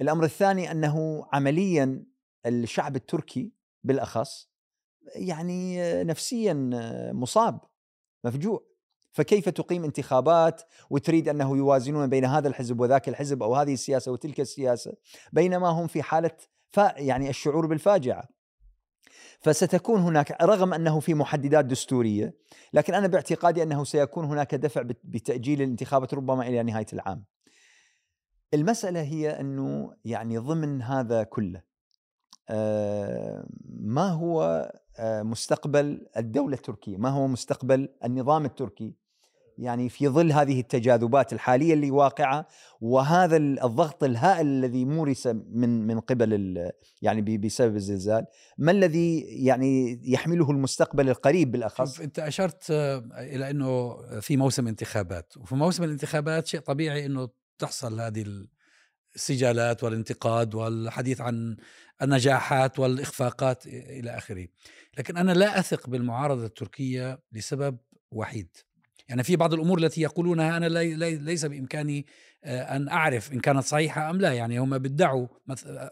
الأمر 0.00 0.24
الثاني 0.24 0.70
أنه 0.70 1.26
عمليا 1.32 2.04
الشعب 2.46 2.96
التركي 2.96 3.52
بالأخص 3.84 4.50
يعني 5.14 5.78
نفسيا 6.04 6.70
مصاب 7.12 7.60
مفجوع. 8.24 8.75
فكيف 9.16 9.48
تقيم 9.48 9.84
انتخابات 9.84 10.62
وتريد 10.90 11.28
أنه 11.28 11.56
يوازنون 11.56 12.06
بين 12.06 12.24
هذا 12.24 12.48
الحزب 12.48 12.80
وذاك 12.80 13.08
الحزب 13.08 13.42
أو 13.42 13.54
هذه 13.54 13.72
السياسة 13.72 14.12
وتلك 14.12 14.40
السياسة 14.40 14.92
بينما 15.32 15.68
هم 15.68 15.86
في 15.86 16.02
حالة 16.02 16.30
يعني 16.96 17.30
الشعور 17.30 17.66
بالفاجعة 17.66 18.28
فستكون 19.40 20.00
هناك 20.00 20.42
رغم 20.42 20.74
أنه 20.74 21.00
في 21.00 21.14
محددات 21.14 21.64
دستورية 21.64 22.34
لكن 22.72 22.94
أنا 22.94 23.06
باعتقادي 23.06 23.62
أنه 23.62 23.84
سيكون 23.84 24.24
هناك 24.24 24.54
دفع 24.54 24.82
بت- 24.82 25.00
بتأجيل 25.04 25.62
الانتخابات 25.62 26.14
ربما 26.14 26.46
إلى 26.46 26.62
نهاية 26.62 26.86
العام. 26.92 27.24
المسألة 28.54 29.02
هي 29.02 29.40
أنه 29.40 29.92
يعني 30.04 30.38
ضمن 30.38 30.82
هذا 30.82 31.22
كله 31.22 31.62
آه، 32.48 33.46
ما 33.80 34.08
هو 34.08 34.70
آه، 34.98 35.22
مستقبل 35.22 36.06
الدولة 36.16 36.54
التركية؟ 36.56 36.96
ما 36.96 37.08
هو 37.08 37.26
مستقبل 37.26 37.88
النظام 38.04 38.44
التركي؟ 38.44 38.94
يعني 39.58 39.88
في 39.88 40.08
ظل 40.08 40.32
هذه 40.32 40.60
التجاذبات 40.60 41.32
الحالية 41.32 41.74
اللي 41.74 41.90
واقعة 41.90 42.48
وهذا 42.80 43.36
ال- 43.36 43.62
الضغط 43.64 44.04
الهائل 44.04 44.46
الذي 44.46 44.84
مورس 44.84 45.26
من 45.26 45.86
من 45.86 46.00
قبل 46.00 46.70
يعني 47.02 47.38
بسبب 47.38 47.76
الزلزال، 47.76 48.26
ما 48.58 48.70
الذي 48.72 49.20
يعني 49.20 50.00
يحمله 50.12 50.50
المستقبل 50.50 51.08
القريب 51.08 51.50
بالأخص؟ 51.52 52.00
أنت 52.00 52.18
أشرت 52.18 52.70
آه، 52.70 53.04
إلى 53.16 53.50
إنه 53.50 53.96
في 54.20 54.36
موسم 54.36 54.68
انتخابات 54.68 55.36
وفي 55.36 55.54
موسم 55.54 55.84
الانتخابات 55.84 56.46
شيء 56.46 56.60
طبيعي 56.60 57.06
إنه 57.06 57.28
تحصل 57.58 58.00
هذه 58.00 58.24
السجالات 59.14 59.84
والانتقاد 59.84 60.54
والحديث 60.54 61.20
عن 61.20 61.56
النجاحات 62.02 62.78
والإخفاقات 62.78 63.66
إلى 63.66 64.10
آخره 64.10 64.46
لكن 64.98 65.16
أنا 65.16 65.32
لا 65.32 65.58
أثق 65.58 65.88
بالمعارضة 65.90 66.44
التركية 66.46 67.18
لسبب 67.32 67.78
وحيد 68.10 68.48
يعني 69.08 69.22
في 69.22 69.36
بعض 69.36 69.54
الأمور 69.54 69.78
التي 69.78 70.00
يقولونها 70.00 70.56
أنا 70.56 70.66
لي 70.66 70.94
لي 70.94 71.16
ليس 71.16 71.44
بإمكاني 71.44 72.06
آه، 72.44 72.76
أن 72.76 72.88
أعرف 72.88 73.32
إن 73.32 73.40
كانت 73.40 73.64
صحيحة 73.64 74.10
أم 74.10 74.20
لا. 74.20 74.32
يعني 74.32 74.58
هم 74.58 74.78
بيدعوا 74.78 75.26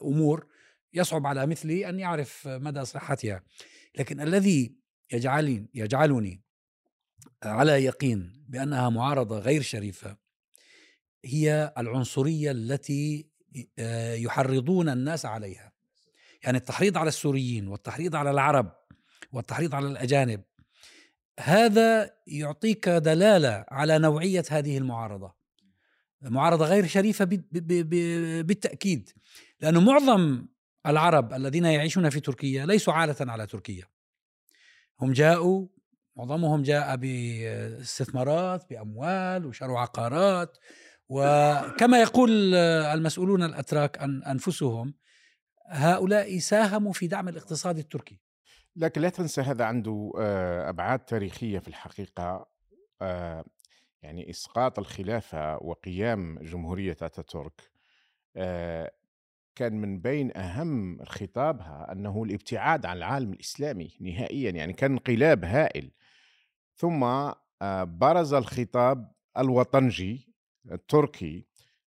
أمور 0.02 0.46
يصعب 0.92 1.26
على 1.26 1.46
مثلي 1.46 1.88
أن 1.88 1.98
يعرف 1.98 2.48
مدى 2.48 2.84
صحتها. 2.84 3.42
لكن 3.98 4.20
الذي 4.20 4.76
يجعلني 5.12 5.66
يجعلني 5.74 6.42
على 7.42 7.84
يقين 7.84 8.44
بأنها 8.48 8.88
معارضة 8.88 9.38
غير 9.38 9.62
شريفة 9.62 10.16
هي 11.24 11.74
العنصرية 11.78 12.50
التي 12.50 13.28
آه، 13.78 14.14
يحرضون 14.14 14.88
الناس 14.88 15.26
عليها. 15.26 15.72
يعني 16.44 16.58
التحريض 16.58 16.98
على 16.98 17.08
السوريين 17.08 17.68
والتحريض 17.68 18.16
على 18.16 18.30
العرب 18.30 18.72
والتحريض 19.32 19.74
على 19.74 19.86
الأجانب 19.86 20.42
هذا 21.40 22.10
يعطيك 22.26 22.88
دلالة 22.88 23.64
على 23.68 23.98
نوعية 23.98 24.44
هذه 24.50 24.78
المعارضة. 24.78 25.34
معارضة 26.22 26.66
غير 26.66 26.86
شريفة 26.86 27.24
بالتأكيد. 28.42 29.10
لأنه 29.60 29.80
معظم 29.80 30.46
العرب 30.86 31.32
الذين 31.32 31.64
يعيشون 31.64 32.10
في 32.10 32.20
تركيا 32.20 32.66
ليسوا 32.66 32.92
عاله 32.92 33.16
على 33.20 33.46
تركيا. 33.46 33.84
هم 35.00 35.12
جاءوا 35.12 35.66
معظمهم 36.16 36.62
جاء 36.62 36.96
باستثمارات 36.96 38.70
بأموال 38.70 39.46
وشروا 39.46 39.78
عقارات. 39.78 40.58
وكما 41.08 42.00
يقول 42.00 42.54
المسؤولون 42.54 43.42
الأتراك 43.42 43.98
أنفسهم 44.02 44.94
هؤلاء 45.66 46.38
ساهموا 46.38 46.92
في 46.92 47.06
دعم 47.06 47.28
الاقتصاد 47.28 47.78
التركي. 47.78 48.20
لكن 48.76 49.00
لا 49.00 49.08
تنسى 49.08 49.40
هذا 49.40 49.64
عنده 49.64 50.12
آه، 50.18 50.68
أبعاد 50.68 50.98
تاريخية 50.98 51.58
في 51.58 51.68
الحقيقة 51.68 52.46
آه، 53.02 53.44
يعني 54.02 54.30
إسقاط 54.30 54.78
الخلافة 54.78 55.56
وقيام 55.56 56.38
جمهورية 56.38 56.96
آتاتورك 57.02 57.70
آه، 58.36 58.92
كان 59.54 59.80
من 59.80 60.00
بين 60.00 60.36
أهم 60.36 61.04
خطابها 61.04 61.92
أنه 61.92 62.22
الابتعاد 62.24 62.86
عن 62.86 62.96
العالم 62.96 63.32
الإسلامي 63.32 63.90
نهائيا 64.00 64.50
يعني 64.50 64.72
كان 64.72 64.92
انقلاب 64.92 65.44
هائل. 65.44 65.90
ثم 66.76 67.30
برز 67.84 68.34
الخطاب 68.34 69.12
الوطنجي 69.38 70.34
التركي 70.72 71.46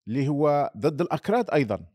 اللي 0.09 0.29
هو 0.29 0.73
ضد 0.77 1.01
الأكراد 1.01 1.51
أيضا. 1.51 1.87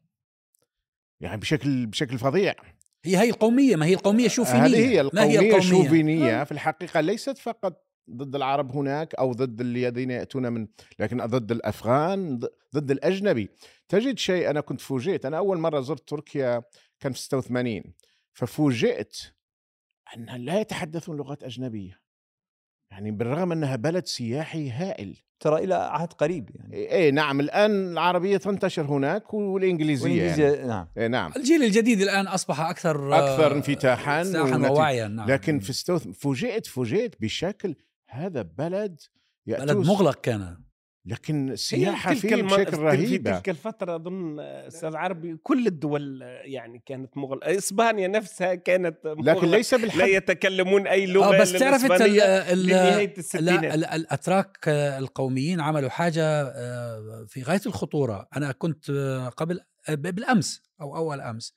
يعني 1.20 1.38
بشكل 1.38 1.86
بشكل 1.86 2.18
فظيع. 2.18 2.56
هي 3.05 3.17
هي 3.17 3.29
القومية 3.29 3.75
ما 3.75 3.86
هي 3.86 3.93
القومية 3.93 4.27
شوفينيه 4.27 4.65
هذه 4.65 4.75
هي 4.75 5.03
ما 5.13 5.24
هي 5.24 5.29
القومية 5.29 5.39
القومية؟ 5.39 5.58
الشوفينية 5.58 6.43
في 6.43 6.51
الحقيقة 6.51 7.01
ليست 7.01 7.38
فقط 7.38 7.86
ضد 8.10 8.36
العرب 8.36 8.72
هناك 8.72 9.15
أو 9.15 9.34
ضد 9.34 9.62
الذين 9.62 10.12
يأتون 10.12 10.51
من 10.53 10.67
لكن 11.00 11.25
ضد 11.25 11.51
الأفغان 11.51 12.39
ض- 12.39 12.48
ضد 12.75 12.91
الأجنبي. 12.91 13.50
تجد 13.89 14.17
شيء 14.17 14.50
أنا 14.50 14.62
كنت 14.62 14.81
فوجئت 14.81 15.25
أنا 15.25 15.38
أول 15.38 15.58
مرة 15.58 15.81
زرت 15.81 16.10
تركيا 16.10 16.63
كان 17.00 17.12
في 17.12 17.20
86 17.20 17.84
ففوجئت 18.34 19.17
أنها 20.15 20.38
لا 20.38 20.60
يتحدثون 20.60 21.17
لغات 21.17 21.43
أجنبية. 21.43 22.00
يعني 22.91 23.12
بالرغم 23.12 23.51
أنها 23.51 23.75
بلد 23.75 24.05
سياحي 24.05 24.69
هائل. 24.69 25.17
ترى 25.41 25.63
إلى 25.63 25.75
عهد 25.75 26.13
قريب 26.13 26.50
يعني. 26.55 26.91
اي 26.91 27.12
نعم 27.12 27.39
الآن 27.39 27.91
العربية 27.91 28.38
تنتشر 28.38 28.81
هناك 28.81 29.33
والإنجليزية 29.33 30.07
يعني. 30.07 30.31
والإنجليزية 30.31 30.65
نعم. 30.65 30.88
إيه 30.98 31.07
نعم. 31.07 31.31
الجيل 31.36 31.63
الجديد 31.63 32.01
الآن 32.01 32.27
أصبح 32.27 32.60
أكثر 32.60 33.15
أكثر 33.15 33.51
آه، 33.51 33.55
انفتاحا 33.55 34.24
ووعيا 34.69 35.07
نعم. 35.07 35.31
لكن 35.31 35.60
في 35.60 35.69
استوث 35.69 36.07
فوجئت 36.07 36.67
فوجئت 36.67 37.21
بشكل 37.21 37.75
هذا 38.10 38.41
بلد 38.41 39.00
بلد 39.48 39.69
يأتوس 39.69 39.88
مغلق 39.88 40.21
كان. 40.21 40.57
لكن 41.05 41.50
السياحة 41.51 42.13
تلك 42.13 42.20
فيه 42.22 42.36
الم- 42.36 42.48
بشكل 42.48 42.72
في 42.72 42.77
رهيبة. 42.81 43.31
تلك 43.38 43.50
الفترة 43.50 43.96
أظن 43.96 44.39
أستاذ 44.39 44.96
عربي 44.96 45.38
كل 45.43 45.67
الدول 45.67 46.22
يعني 46.43 46.81
كانت 46.86 47.17
مغلقة 47.17 47.58
إسبانيا 47.58 48.08
نفسها 48.08 48.55
كانت 48.55 48.98
لكن 49.05 49.20
مغلقة. 49.22 49.48
ليس 49.48 49.74
لا 49.74 49.81
بالحد 49.81 50.08
يتكلمون 50.08 50.88
أي 50.88 51.05
لغة 51.05 51.36
آه 51.36 51.41
بس 51.41 51.51
تعرف 51.53 51.84
أنت 51.91 52.01
لا 52.01 53.03
الستينات. 53.03 53.63
ال- 53.75 53.86
الأتراك 53.86 54.58
القوميين 54.67 55.60
عملوا 55.62 55.89
حاجة 55.89 56.24
آه، 56.41 57.25
في 57.27 57.43
غاية 57.43 57.62
الخطورة. 57.65 58.27
أنا 58.38 58.51
كنت 58.51 58.89
آه، 58.89 59.29
قبل 59.29 59.60
بالأمس 59.89 60.63
أو 60.81 60.96
أول 60.98 61.22
أمس 61.22 61.55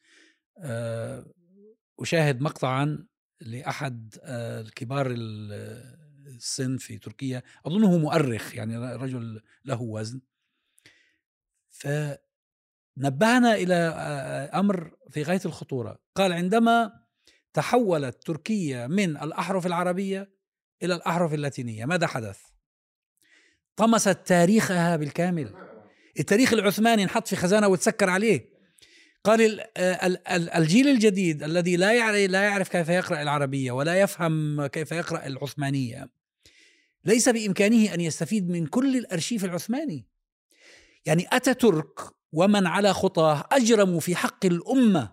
أشاهد 2.02 2.40
مقطعا 2.40 3.06
لأحد 3.40 4.14
الكبار 4.26 5.06
ال- 5.10 6.03
السن 6.36 6.76
في 6.76 6.98
تركيا 6.98 7.42
اظنه 7.66 7.98
مؤرخ 7.98 8.54
يعني 8.54 8.78
رجل 8.96 9.42
له 9.64 9.82
وزن. 9.82 10.20
فنبهنا 11.70 13.54
إلى 13.54 13.74
آه، 13.74 14.60
أمر 14.60 14.96
في 15.10 15.22
غاية 15.22 15.40
الخطورة. 15.44 15.98
قال 16.14 16.32
عندما 16.32 16.92
تحولت 17.52 18.22
تركيا 18.26 18.86
من 18.86 19.16
الأحرف 19.16 19.66
العربية 19.66 20.34
إلى 20.82 20.94
الأحرف 20.94 21.34
اللاتينية 21.34 21.84
ماذا 21.84 22.06
حدث؟ 22.06 22.38
طمست 23.76 24.18
تاريخها 24.24 24.96
بالكامل. 24.96 25.54
التاريخ 26.20 26.52
العثماني 26.52 27.02
انحط 27.02 27.28
في 27.28 27.36
خزانة 27.36 27.68
وتسكر 27.68 28.10
عليه. 28.10 28.54
قال 29.24 29.40
ال- 29.40 29.60
ال- 29.78 30.28
ال- 30.28 30.50
الجيل 30.50 30.88
الجديد 30.88 31.42
الذي 31.42 31.76
لا 31.76 31.92
يعرف 31.92 32.30
لا 32.30 32.42
يعرف 32.42 32.68
كيف 32.68 32.88
يقرأ 32.88 33.22
العربية 33.22 33.72
ولا 33.72 34.00
يفهم 34.00 34.66
كيف 34.66 34.92
يقرأ 34.92 35.26
العثمانية. 35.26 36.10
ليس 37.04 37.28
بإمكانه 37.28 37.94
أن 37.94 38.00
يستفيد 38.00 38.50
من 38.50 38.66
كل 38.66 38.96
الأرشيف 38.96 39.44
العثماني. 39.44 40.06
يعني 41.06 41.26
اتاتورك 41.32 42.00
ومن 42.32 42.66
على 42.66 42.92
خطاه 42.92 43.44
اجرموا 43.52 44.00
في 44.00 44.16
حق 44.16 44.46
الأمة. 44.46 45.12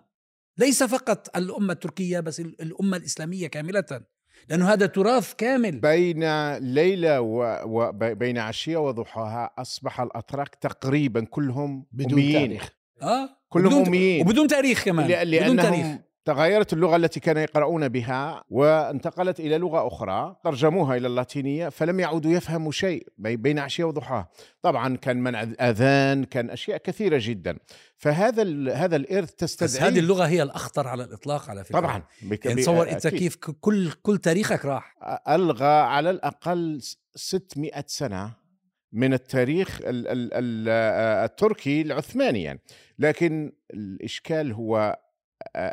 ليس 0.58 0.82
فقط 0.82 1.36
الأمة 1.36 1.72
التركية 1.72 2.20
بس 2.20 2.40
ال- 2.40 2.62
الأمة 2.62 2.96
الإسلامية 2.96 3.46
كاملة. 3.46 4.00
لأنه 4.48 4.72
هذا 4.72 4.86
تراث 4.86 5.34
كامل. 5.34 5.80
بين 5.80 6.52
ليلة 6.56 7.20
وبين 7.20 8.38
عشية 8.38 8.76
وضحاها 8.76 9.50
أصبح 9.58 10.00
الأتراك 10.00 10.54
تقريبا 10.54 11.24
كلهم 11.24 11.86
بدون 11.92 12.12
أميين. 12.12 12.32
تاريخ. 12.48 12.70
آه 13.02 13.28
كلهم 13.48 13.84
أميين. 13.86 14.20
وبدون 14.26 14.46
تاريخ 14.46 14.84
كمان 14.84 15.08
لأ- 15.08 15.42
بدون 15.42 15.56
تاريخ. 15.56 15.86
تغيرت 16.24 16.72
اللغة 16.72 16.96
التي 16.96 17.20
كانوا 17.20 17.42
يقرؤون 17.42 17.88
بها 17.88 18.44
وانتقلت 18.50 19.40
إلى 19.40 19.58
لغة 19.58 19.86
أخرى 19.86 20.36
ترجموها 20.44 20.96
إلى 20.96 21.06
اللاتينية 21.06 21.68
فلم 21.68 22.00
يعودوا 22.00 22.30
يفهموا 22.32 22.72
شيء 22.72 23.06
بي- 23.18 23.36
بين 23.36 23.58
عشية 23.58 23.84
وضحاها. 23.84 24.28
طبعا 24.62 24.96
كان 24.96 25.16
منع 25.16 25.42
الأذان 25.42 26.24
كان 26.24 26.50
أشياء 26.50 26.78
كثيرة 26.78 27.18
جدا. 27.22 27.58
فهذا 27.96 28.42
هذا 28.74 28.96
الإرث 28.96 29.30
بس 29.44 29.56
تستدعي 29.56 29.88
هذه 29.90 29.98
اللغة 29.98 30.24
هي 30.26 30.42
الأخطر 30.42 30.88
على 30.88 31.04
الإطلاق 31.04 31.50
على 31.50 31.64
فكرة. 31.64 31.80
طبعا 31.80 32.02
بك- 32.22 32.46
يعني 32.46 32.62
تصور 32.62 32.90
أكيد. 32.90 33.10
كيف 33.18 33.36
كل 33.36 33.90
كل 34.02 34.18
تاريخك 34.18 34.64
راح. 34.64 34.94
ألغى 35.28 35.66
على 35.66 36.10
الأقل 36.10 36.80
600 37.14 37.84
سنة 37.86 38.32
من 38.92 39.14
التاريخ 39.14 39.78
ال 39.82 39.86
ال 40.08 40.34
ال 40.34 40.68
التركي 41.24 41.82
العثماني 41.82 42.42
يعني 42.42 42.60
لكن 42.98 43.52
الإشكال 43.74 44.52
هو 44.52 44.98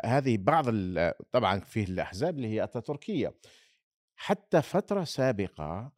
هذه 0.04 0.36
بعض 0.36 0.64
ال- 0.68 1.12
طبعا 1.32 1.60
فيه 1.60 1.84
الأحزاب 1.84 2.36
اللي 2.36 2.48
هي 2.48 2.64
أتاتوركية 2.64 3.34
حتى 4.16 4.62
فترة 4.62 5.04
سابقة 5.04 5.92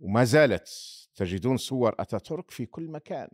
وما 0.00 0.24
زالت 0.24 0.68
تجدون 1.14 1.56
صور 1.56 1.94
أتاتورك 1.98 2.50
في 2.50 2.66
كل 2.66 2.88
مكان 2.90 3.28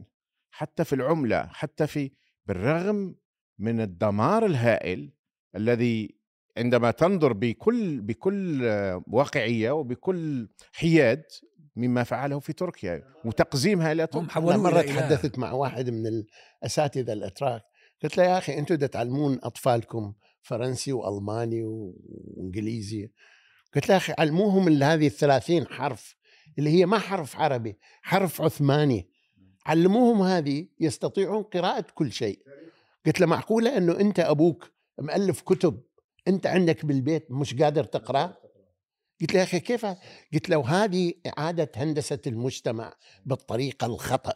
حتى 0.51 0.85
في 0.85 0.93
العملة 0.95 1.47
حتى 1.47 1.87
في 1.87 2.11
بالرغم 2.47 3.15
من 3.59 3.81
الدمار 3.81 4.47
الهائل 4.47 5.13
الذي 5.57 6.21
عندما 6.57 6.91
تنظر 6.91 7.33
بكل 7.33 8.01
بكل 8.01 8.61
آه، 8.65 9.05
واقعية 9.07 9.71
وبكل 9.71 10.49
حياد 10.73 11.23
مما 11.77 12.05
فعله 12.05 12.39
في 12.41 12.53
تركيا 12.53 13.05
وتقزيمها 13.25 13.93
إلى 13.93 14.07
تركيا 14.07 14.27
إله. 14.81 15.01
تحدثت 15.01 15.39
مع 15.39 15.53
واحد 15.53 15.91
من 15.91 16.07
الأساتذة 16.63 17.13
الأتراك 17.13 17.63
قلت 18.03 18.17
له 18.17 18.25
يا 18.25 18.39
أخي 18.39 18.59
أنتم 18.59 18.75
دا 18.75 18.87
تعلمون 18.87 19.41
أطفالكم 19.43 20.15
فرنسي 20.43 20.93
وألماني 20.93 21.65
وإنجليزي. 21.65 23.11
قلت 23.75 23.89
له 23.89 23.93
يا 23.93 23.97
أخي 23.97 24.15
علموهم 24.19 24.69
اللي 24.69 24.85
هذه 24.85 25.07
الثلاثين 25.07 25.67
حرف 25.67 26.17
اللي 26.59 26.71
هي 26.71 26.87
ما 26.87 26.99
حرف 26.99 27.37
عربي 27.37 27.79
حرف 28.03 28.43
عثماني. 28.43 29.11
علموهم 29.67 30.23
هذه 30.23 30.69
يستطيعون 30.81 31.43
قراءة 31.43 31.87
كل 31.95 32.13
شيء. 32.13 32.43
قلت 33.07 33.21
له 33.21 33.27
معقولة 33.27 33.77
أنه 33.77 34.01
أنت 34.01 34.21
أبوك 34.21 34.73
مؤلف 34.99 35.43
كتب 35.43 35.83
أنت 36.29 36.47
عندك 36.47 36.87
بالبيت 36.87 37.31
مش 37.31 37.55
قادر 37.55 37.85
تقرأ؟ 37.85 38.37
قلت 39.21 39.33
له 39.35 39.39
يا 39.39 39.45
أخي 39.45 39.61
كيف؟ 39.61 39.87
قلت 40.33 40.49
له 40.49 40.85
هذه 40.85 41.13
إعادة 41.27 41.71
هندسة 41.77 42.19
المجتمع 42.27 42.95
بالطريقة 43.25 43.87
الخطأ. 43.87 44.35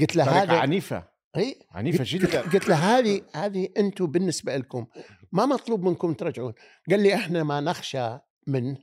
قلت 0.00 0.16
له 0.16 0.24
هذا 0.24 0.52
عنيفة. 0.52 1.11
إي. 1.36 1.58
عنيفه 1.70 1.98
قلت- 1.98 2.08
جدا 2.08 2.40
قلت 2.40 2.68
له 2.68 2.74
هذه 2.98 3.22
هذه 3.34 3.68
أنتم 3.76 4.06
بالنسبة 4.06 4.56
لكم. 4.56 4.86
ما 5.32 5.46
مطلوب 5.46 5.82
منكم 5.82 6.14
ترجعون. 6.14 6.52
قال 6.90 7.00
لي 7.02 7.14
إحنا 7.14 7.42
ما 7.42 7.60
نخشى 7.60 8.18
من 8.46 8.76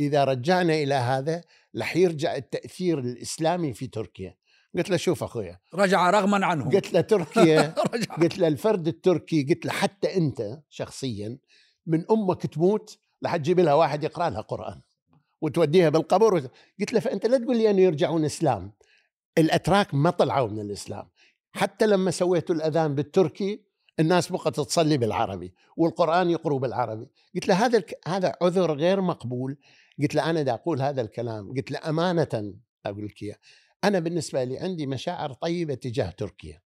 إذا 0.00 0.24
رجعنا 0.24 0.74
إلى 0.74 0.94
هذا 0.94 1.42
رح 1.78 1.96
يرجع 1.96 2.36
التأثير 2.36 2.98
الإسلامي 2.98 3.72
في 3.74 3.86
تركيا. 3.86 4.34
قلت 4.76 4.90
له 4.90 4.96
شوف 4.96 5.22
أخويا. 5.22 5.58
رجع 5.74 6.10
رغما 6.10 6.46
عنه 6.46 6.70
قلت 6.70 6.92
له 6.92 7.00
تركيا 7.00 7.74
رجع. 7.94 8.14
قلت 8.14 8.38
له 8.38 8.48
الفرد 8.48 8.88
التركي 8.88 9.42
قلت 9.42 9.66
له 9.66 9.72
حتى 9.72 10.16
أنت 10.16 10.60
شخصيا 10.70 11.38
من 11.86 12.04
أمك 12.10 12.46
تموت 12.46 12.98
رح 13.24 13.36
تجيب 13.36 13.60
لها 13.60 13.74
واحد 13.74 14.04
يقرأ 14.04 14.30
لها 14.30 14.40
قرآن 14.40 14.80
وتوديها 15.40 15.88
بالقبر. 15.88 16.38
قلت 16.80 16.92
له 16.92 17.00
فأنت 17.00 17.26
لا 17.26 17.38
تقول 17.38 17.56
لي 17.56 17.70
أنه 17.70 17.80
يرجعون 17.82 18.24
إسلام. 18.24 18.72
الأتراك 19.38 19.94
ما 19.94 20.10
طلعوا 20.10 20.48
من 20.48 20.60
الإسلام. 20.60 21.08
حتى 21.52 21.86
لما 21.86 22.10
سويتوا 22.10 22.54
الأذان 22.54 22.94
بالتركي 22.94 23.62
الناس 24.00 24.32
بقت 24.32 24.56
تصلي 24.60 24.96
بالعربي 24.96 25.54
والقرآن 25.76 26.30
يقروا 26.30 26.58
بالعربي. 26.58 27.08
قلت 27.34 27.48
له 27.48 27.54
هذا 27.66 27.78
الك... 27.78 27.98
هذا 28.06 28.32
عذر 28.42 28.74
غير 28.74 29.00
مقبول. 29.00 29.56
قلت 30.02 30.14
له 30.14 30.30
أنا 30.30 30.42
دا 30.42 30.54
أقول 30.54 30.82
هذا 30.82 31.00
الكلام 31.00 31.48
قلت 31.56 31.70
له 31.70 31.78
أمانة 31.88 32.54
أقول 32.86 33.06
لك 33.06 33.22
إياه. 33.22 33.36
أنا 33.84 33.98
بالنسبة 33.98 34.44
لي 34.44 34.58
عندي 34.58 34.86
مشاعر 34.86 35.32
طيبة 35.32 35.74
تجاه 35.74 36.10
تركيا. 36.10 36.60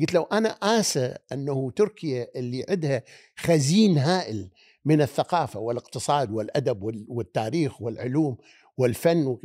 قلت 0.00 0.14
لو 0.14 0.22
أنا 0.22 0.48
آسى 0.48 1.14
أنه 1.32 1.70
تركيا 1.70 2.26
اللي 2.36 2.66
عندها 2.68 3.02
خزين 3.36 3.98
هائل 3.98 4.50
من 4.84 5.02
الثقافة 5.02 5.60
والاقتصاد 5.60 6.30
والأدب 6.30 6.82
وال- 6.82 7.06
والتاريخ 7.08 7.82
والعلوم 7.82 8.36
والفن 8.76 9.36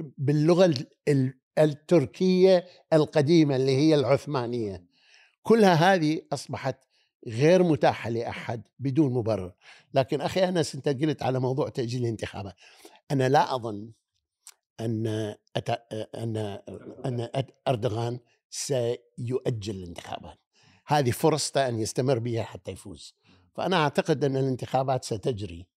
ال- 1.08 1.34
التركية 1.60 2.65
القديمة 2.93 3.56
اللي 3.56 3.78
هي 3.78 3.95
العثمانية. 3.95 4.84
كلها 5.43 5.93
هذه 5.93 6.22
أصبحت 6.34 6.78
غير 7.28 7.63
متاحة 7.63 8.10
لأحد 8.10 8.67
بدون 8.80 9.13
مبرر. 9.13 9.54
لكن 9.93 10.22
أخي 10.22 10.43
أنس 10.43 10.76
أنت 10.76 10.89
قلت 10.89 11.24
على 11.24 11.39
موضوع 11.39 11.69
تأجيل 11.69 12.02
الانتخابات. 12.02 12.56
أنا 13.12 13.30
لا 13.30 13.56
أظن 13.56 13.91
أن 14.80 15.08
أت... 15.56 15.69
ان 16.15 16.38
أن 17.06 17.30
أردوغان 17.67 18.19
سيؤجل 18.50 19.76
الانتخابات. 19.76 20.39
هذه 20.86 21.12
فرصته 21.12 21.67
أن 21.67 21.80
يستمر 21.80 22.19
بها 22.19 22.43
حتى 22.43 22.72
يفوز. 22.72 23.15
فأنا 23.54 23.78
أعتقد 23.78 24.24
أن 24.24 24.38
الانتخابات 24.38 25.06
ستجري 25.06 25.67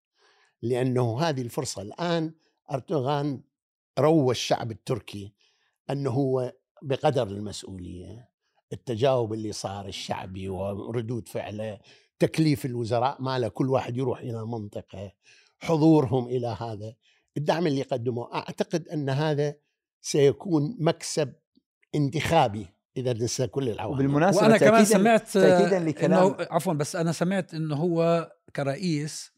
لأنه 0.62 1.20
هذه 1.20 1.42
الفرصة 1.42 1.82
الآن 1.82 2.34
أردوغان 2.72 3.40
روى 3.98 4.30
الشعب 4.30 4.70
التركي 4.70 5.32
أنه 5.90 6.10
هو 6.10 6.52
بقدر 6.82 7.22
المسؤولية 7.22 8.28
التجاوب 8.72 9.32
اللي 9.32 9.52
صار 9.52 9.86
الشعبي 9.86 10.48
وردود 10.48 11.28
فعله 11.28 11.78
تكليف 12.18 12.64
الوزراء 12.66 13.22
ما 13.22 13.38
له 13.38 13.48
كل 13.48 13.70
واحد 13.70 13.96
يروح 13.96 14.20
إلى 14.20 14.46
منطقة 14.46 15.12
حضورهم 15.60 16.26
إلى 16.26 16.56
هذا. 16.60 16.94
الدعم 17.36 17.66
اللي 17.66 17.82
قدموه 17.82 18.34
أعتقد 18.34 18.88
أن 18.88 19.08
هذا 19.10 19.54
سيكون 20.00 20.76
مكسب 20.80 21.32
انتخابي 21.94 22.66
إذا 22.96 23.12
ننسى 23.12 23.46
كل 23.46 23.68
العوامل. 23.68 23.94
وبالمناسبة 23.94 24.42
وأنا 24.42 24.58
كمان 24.58 24.84
تأكيداً- 24.84 24.88
سمعت 24.88 25.28
تاكيدا 25.28 25.76
إنه 25.76 25.86
لكلام 25.86 26.36
عفوا 26.50 26.72
بس 26.72 26.96
أنا 26.96 27.12
سمعت 27.12 27.54
إنه 27.54 27.76
هو 27.76 28.30
كرئيس 28.56 29.32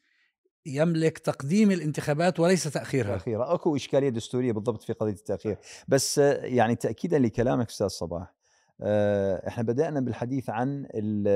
يملك 0.66 1.18
تقديم 1.18 1.70
الانتخابات 1.70 2.40
وليس 2.40 2.64
تأخيرها. 2.64 3.08
التاخير 3.14 3.54
أكو 3.54 3.76
إشكالية 3.76 4.08
دستورية 4.08 4.52
بالضبط 4.52 4.82
في 4.82 4.92
قضية 4.92 5.12
التأخير. 5.12 5.56
بس 5.88 6.18
آه، 6.18 6.44
يعني 6.44 6.76
تاكيدا 6.76 7.18
لكلامك 7.18 7.68
أستاذ 7.68 7.86
صباح 7.88 8.34
آه، 8.80 9.48
إحنا 9.48 9.62
بدأنا 9.62 10.00
بالحديث 10.00 10.50
عن 10.50 10.86
ال- 10.94 11.28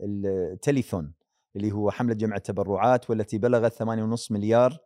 التليثون 0.00 1.12
اللي 1.56 1.72
هو 1.72 1.90
حملة 1.90 2.14
جمع 2.14 2.36
التبرعات 2.36 3.10
والتي 3.10 3.38
بلغت 3.38 3.72
8.5 3.72 4.32
مليار 4.32 4.78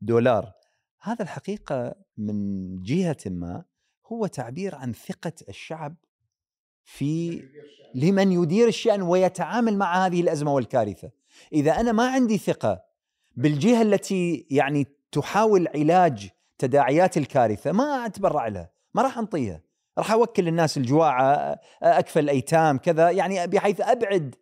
دولار. 0.00 0.52
هذا 1.00 1.22
الحقيقة 1.22 1.94
من 2.18 2.82
جهة 2.82 3.16
ما 3.26 3.64
هو 4.06 4.26
تعبير 4.26 4.74
عن 4.74 4.92
ثقة 4.92 5.32
الشعب 5.48 5.96
في 6.84 7.42
لمن 7.94 8.32
يدير 8.32 8.68
الشأن 8.68 9.02
ويتعامل 9.02 9.76
مع 9.78 10.06
هذه 10.06 10.20
الأزمة 10.20 10.54
والكارثة. 10.54 11.10
إذا 11.52 11.80
أنا 11.80 11.92
ما 11.92 12.08
عندي 12.10 12.38
ثقة 12.38 12.82
بالجهة 13.36 13.82
التي 13.82 14.46
يعني 14.50 14.86
تحاول 15.12 15.68
علاج 15.68 16.30
تداعيات 16.58 17.16
الكارثة 17.16 17.72
ما 17.72 18.06
أتبرع 18.06 18.48
لها 18.48 18.70
ما 18.94 19.02
راح 19.02 19.18
أنطيها. 19.18 19.60
راح 19.98 20.12
أوكل 20.12 20.48
الناس 20.48 20.76
الجواعة 20.76 21.60
أكفل 21.82 22.20
الأيتام 22.20 22.78
كذا 22.78 23.10
يعني 23.10 23.46
بحيث 23.46 23.80
أبعد 23.80 24.34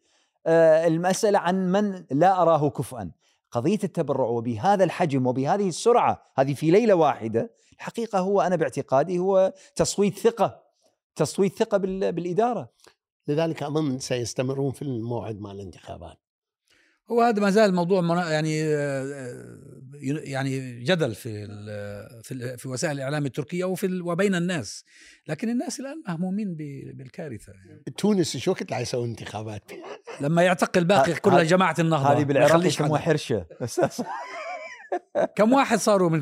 آه، 0.47 0.87
المسألة 0.87 1.39
عن 1.39 1.73
من 1.73 2.05
لا 2.11 2.43
أراه 2.43 2.71
كفءا 2.71 3.11
قضية 3.51 3.79
التبرع 3.85 4.27
وبهذا 4.27 4.85
الحجم 4.85 5.27
وبهذه 5.27 5.69
السرعة 5.69 6.23
هذه 6.37 6.55
في 6.55 6.71
ليلة 6.71 6.95
واحدة 6.95 7.51
الحقيقة 7.73 8.19
هو 8.19 8.41
أنا 8.41 8.57
باعتقادي 8.57 9.19
هو 9.19 9.53
تصويت 9.77 10.19
ثقة 10.19 10.63
تصويت 11.17 11.59
ثقة 11.59 11.79
بال- 11.79 12.13
بالإدارة. 12.13 12.69
لذلك 13.29 13.63
أظن 13.63 13.99
سيستمرون 13.99 14.73
في 14.73 14.83
الموعد 14.83 15.41
مع 15.41 15.53
الانتخابات. 15.53 16.19
هو 17.13 17.21
هذا 17.23 17.41
ما 17.43 17.51
زال 17.51 17.75
موضوع 17.75 18.01
منا- 18.01 18.31
يعني 18.31 18.63
آه، 18.65 19.57
يعني 20.03 20.81
جدل 20.85 21.15
في 21.15 21.29
ال- 21.45 22.23
في 22.23 22.33
ال- 22.33 22.59
في 22.59 22.69
وسائل 22.69 22.97
الإعلام 22.97 23.27
التركية 23.27 23.65
وفي 23.65 23.87
ال- 23.87 24.03
وبين 24.03 24.35
الناس. 24.35 24.85
لكن 25.29 25.49
الناس 25.49 25.81
الآن 25.81 26.03
مهمومين 26.09 26.55
ب- 26.55 26.97
بالكارثة. 26.97 27.53
تونس 27.99 28.37
شو 28.37 28.51
وقت 28.51 28.73
يسوون 28.73 29.09
انتخابات؟ 29.09 29.63
لما 30.21 30.43
يعتقل 30.43 30.85
باقي 30.85 31.15
كل 31.15 31.47
جماعة 31.47 31.77
النهضة. 31.79 32.19
هذه 32.19 32.25
بالعراق 32.25 32.67
يسموها 32.67 32.99
حدا. 33.01 33.11
حرشة 33.11 33.47
أستاذ 33.61 34.05
كم 35.37 35.53
واحد 35.53 35.79
صاروا 35.79 36.11
من 36.11 36.21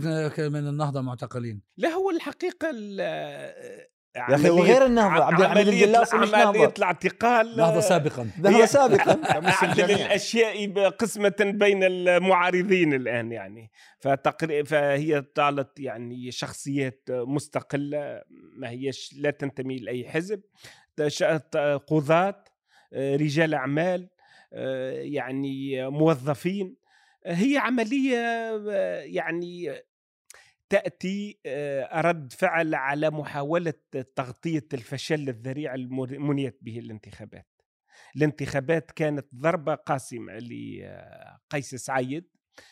من 0.53 0.69
النهضة 0.69 1.01
معتقلين؟ 1.01 1.63
لا 1.77 1.89
هو 1.89 2.11
الحقيقة 2.11 2.71
ال- 2.75 3.91
يا 4.17 4.35
أخي 4.35 4.51
وغير 4.51 4.87
النهضة 4.87 5.25
عبد 5.25 5.41
الحميد 5.41 5.69
عملية 5.69 5.87
نهضة 6.37 6.73
الاعتقال 6.79 7.57
نهضه 7.57 7.81
سابقا. 7.81 8.31
ذهب 8.41 8.67
سابقا. 8.67 9.13
الجميع. 9.63 9.97
الأشياء 10.07 10.89
قسمة 10.89 11.35
بين 11.41 11.85
المعارضين 11.85 12.95
الآن 12.95 13.33
يعني. 13.33 13.71
فتقري 13.99 14.65
فهي 14.65 15.21
طالت 15.21 15.81
يعني 15.81 16.31
شخصيات 16.31 17.03
مستقلة 17.11 18.23
ما 18.57 18.71
هيش 18.71 19.15
لا 19.19 19.31
تنتمي 19.31 19.79
لأي 19.79 20.09
حزب. 20.09 20.41
قضاة 21.87 22.45
رجال 22.95 23.55
أعمال 23.55 24.09
يعني 24.93 25.87
موظفين. 25.91 26.77
هي 27.27 27.59
عملية 27.59 28.17
يعني 29.05 29.83
تأتي 30.71 31.39
آه، 31.47 32.01
رد 32.01 32.33
فعل 32.33 32.75
على 32.75 33.11
محاولة 33.11 33.75
تغطية 34.17 34.69
الفشل 34.75 35.29
الذريع 35.29 35.75
المنيت 35.75 36.59
به 36.63 36.79
الانتخابات. 36.79 37.47
الانتخابات 38.17 38.91
كانت 38.91 39.27
ضربة 39.35 39.75
قاسمة 39.75 40.33
لقيس 40.39 41.75
سعيد 41.75 42.25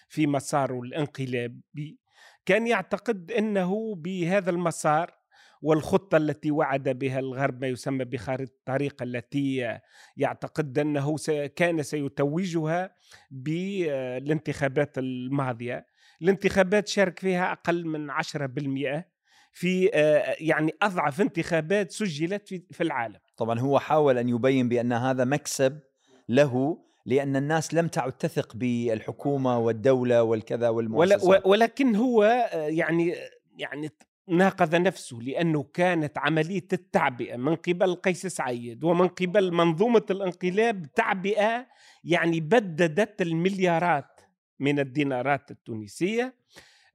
في 0.09 0.27
مساره 0.27 0.81
الانقلابي 0.81 1.99
كان 2.47 2.67
يعتقد 2.67 3.33
إنه 3.33 3.95
بهذا 3.95 4.51
المسار 4.51 5.19
والخطة 5.63 6.17
التي 6.17 6.51
وعد 6.51 6.89
بها 6.89 7.19
الغرب 7.19 7.61
ما 7.61 7.67
يسمى 7.67 8.05
بخارطة 8.05 8.43
الطريق 8.43 9.03
التي 9.03 9.79
يعتقد 10.17 10.79
أنه 10.79 11.17
كان 11.57 11.83
سيتوجها 11.83 12.95
بالانتخابات 13.31 14.99
الماضية 14.99 15.87
الانتخابات 16.23 16.89
شارك 16.89 17.19
فيها 17.19 17.53
أقل 17.53 17.87
من 17.87 18.11
10% 18.11 19.05
في 19.53 19.91
آه، 19.95 20.37
يعني 20.41 20.75
أضعف 20.83 21.21
انتخابات 21.21 21.91
سجلت 21.91 22.49
في 22.71 22.83
العالم. 22.83 23.19
طبعا 23.37 23.61
هو 23.61 23.79
حاول 23.79 24.19
أن 24.19 24.29
يبين 24.29 24.69
بأن 24.69 24.93
هذا 24.93 25.25
مكسب 25.25 25.81
له 26.29 26.79
لأن 27.07 27.37
الناس 27.37 27.75
لم 27.75 27.89
تعد 27.89 28.13
تثق 28.13 28.57
بالحكومة 28.57 29.59
والدولة 29.59 30.23
والكذا 30.23 30.69
والمؤسسات. 30.69 31.47
ولكن 31.47 31.97
هو 31.97 32.23
آه، 32.23 32.57
يعني 32.57 33.15
يعني 33.59 33.91
ناقض 34.29 34.75
نفسه 34.75 35.19
لأنه 35.23 35.63
كانت 35.75 36.19
عملية 36.19 36.69
التعبئة 36.73 37.37
من 37.37 37.55
قبل 37.55 37.95
قيس 37.95 38.27
سعيد 38.27 38.85
ومن 38.85 39.09
قبل 39.09 39.53
منظومة 39.53 40.05
الانقلاب 40.11 40.87
تعبئة 40.95 41.67
يعني 42.05 42.41
بددت 42.41 43.23
المليارات. 43.23 44.18
من 44.61 44.79
الدينارات 44.79 45.51
التونسية 45.51 46.35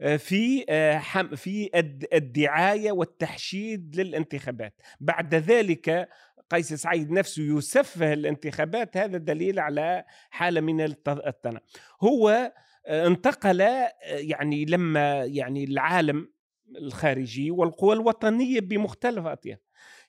آه، 0.02 0.18
في 0.18 0.66
آه، 0.70 1.00
في 1.36 1.70
الد- 1.76 2.08
الدعاية 2.14 2.92
والتحشيد 2.92 3.96
للانتخابات. 3.96 4.74
بعد 5.00 5.36
ذلك 5.36 6.10
قيس 6.50 6.74
سعيد 6.74 7.12
نفسه 7.12 7.58
يسفه 7.58 8.14
الانتخابات 8.14 8.98
هذا 8.98 9.18
دليل 9.18 9.60
على 9.60 10.04
حالة 10.30 10.62
من 10.62 10.82
الت- 10.82 11.10
التناقض 11.28 11.66
هو 12.02 12.52
آه، 12.88 13.08
انتقل 13.08 13.60
يعني 14.08 14.66
لما 14.66 15.24
يعني 15.26 15.64
العالم 15.64 16.30
الخارجي 16.78 17.52
والقوى 17.52 17.94
الوطنية 17.96 18.60
بمختلف 18.60 19.26
أطياف. 19.26 19.60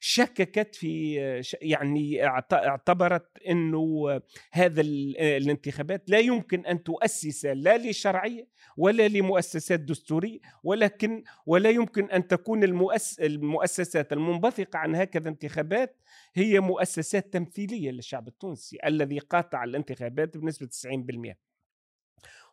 شككت 0.07 0.75
في 0.75 1.15
يعني 1.63 2.27
اعت- 2.27 2.53
اعتبرت 2.53 3.39
إنه 3.49 4.21
هذا 4.53 4.81
ال- 4.81 5.19
الانتخابات 5.21 6.11
لا 6.11 6.19
يمكن 6.19 6.67
أن 6.67 6.83
تؤسس 6.83 7.45
لا 7.47 7.79
لشرعيه 7.79 8.49
ولا 8.77 9.09
لمؤسسات 9.09 9.81
دستورية 9.81 10.39
ولكن 10.63 11.25
ولا 11.47 11.71
يمكن 11.71 12.11
أن 12.11 12.27
تكون 12.29 12.65
المؤس 12.65 13.21
المؤسسات 13.21 14.13
المنبثقة 14.13 14.79
عن 14.79 14.95
هكذا 14.95 15.29
انتخابات 15.29 15.97
هي 16.35 16.61
مؤسسات 16.61 17.33
تمثيلية 17.33 17.91
للشعب 17.91 18.29
التونسي 18.29 18.79
الذي 18.85 19.19
قاطع 19.19 19.65
الانتخابات 19.65 20.37
بنسبة 20.37 20.67
90% 20.67 21.39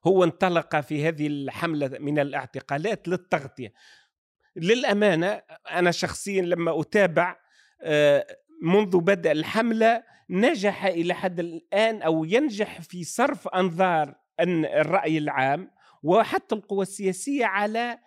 هو 0.08 0.24
انطلق 0.24 0.80
في 0.80 1.08
هذه 1.08 1.28
الحملة 1.28 1.88
من 2.00 2.20
الاعتقالات 2.20 3.08
للتغطية. 3.08 3.74
للأمانة 4.56 5.42
أنا 5.72 5.92
شخصيا 5.92 6.42
لما 6.42 6.82
أتابع 6.82 7.41
منذ 8.62 8.98
بدء 8.98 9.32
الحملة 9.32 10.04
نجح 10.30 10.86
إلى 10.86 11.14
حد 11.14 11.40
الآن 11.40 12.02
أو 12.02 12.24
ينجح 12.26 12.82
في 12.82 13.04
صرف 13.04 13.48
أنظار 13.48 14.16
الرأي 14.40 15.18
العام 15.18 15.72
وحتى 16.04 16.56
القوى 16.56 16.82
السياسية 16.82 17.46
على 17.46 18.00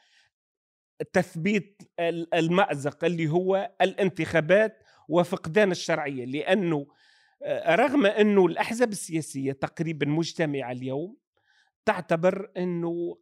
تثبيت 1.13 1.83
ال- 2.01 2.35
المأزق 2.35 3.05
اللي 3.05 3.29
هو 3.29 3.71
الانتخابات 3.81 4.83
وفقدان 5.09 5.71
الشرعية 5.71 6.25
لأنه 6.25 6.87
آه، 7.43 7.75
رغم 7.75 8.07
أنه 8.07 8.47
الأحزاب 8.47 8.91
السياسية 8.93 9.53
تقريبا 9.53 10.07
مجتمعة 10.07 10.73
اليوم 10.73 11.17
تعتبر 11.85 12.51
أنه 12.57 13.19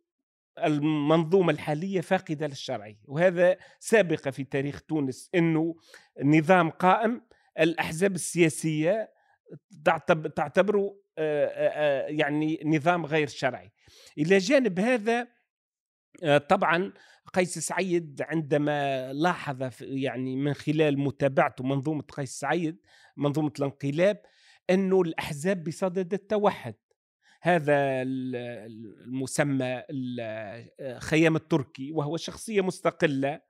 المنظومة 0.59 1.53
الحالية 1.53 2.01
فاقدة 2.01 2.47
للشرعيه 2.47 2.99
وهذا 3.05 3.57
سابقه 3.79 4.31
في 4.31 4.45
تاريخ 4.45 4.83
تونس 4.83 5.31
إنه 5.35 5.75
نظام 6.25 6.71
قائم 6.71 7.23
الأحزاب 7.61 8.15
السياسية 8.15 9.11
تعتب- 9.85 10.35
تعتبره 10.35 10.97
آه، 11.19 11.47
آه، 11.47 11.69
آه، 11.69 12.07
يعني 12.09 12.61
نظام 12.65 13.07
غير 13.07 13.27
شرعي. 13.29 13.73
إلى 14.19 14.38
جانب 14.38 14.81
هذا 14.81 15.29
طبعا 16.49 16.93
قيس 17.35 17.59
سعيد 17.59 18.23
عندما 18.23 19.12
لاحظ 19.12 19.69
يعني 19.81 20.37
من 20.37 20.55
خلال 20.55 20.99
متابعته 20.99 21.65
منظومة 21.65 22.03
قيس 22.03 22.41
سعيد 22.41 22.77
منظومة 23.17 23.53
الانقلاب 23.59 24.23
إنه 24.71 25.01
الأحزاب 25.01 25.65
بصدد 25.65 26.12
التوحد. 26.15 26.75
هذا 27.45 27.75
ال- 28.03 28.37
المسمى 29.05 29.83
الخيام 29.91 31.37
التركي 31.37 31.93
وهو 31.93 32.17
شخصية 32.17 32.61
مستقلة. 32.61 33.41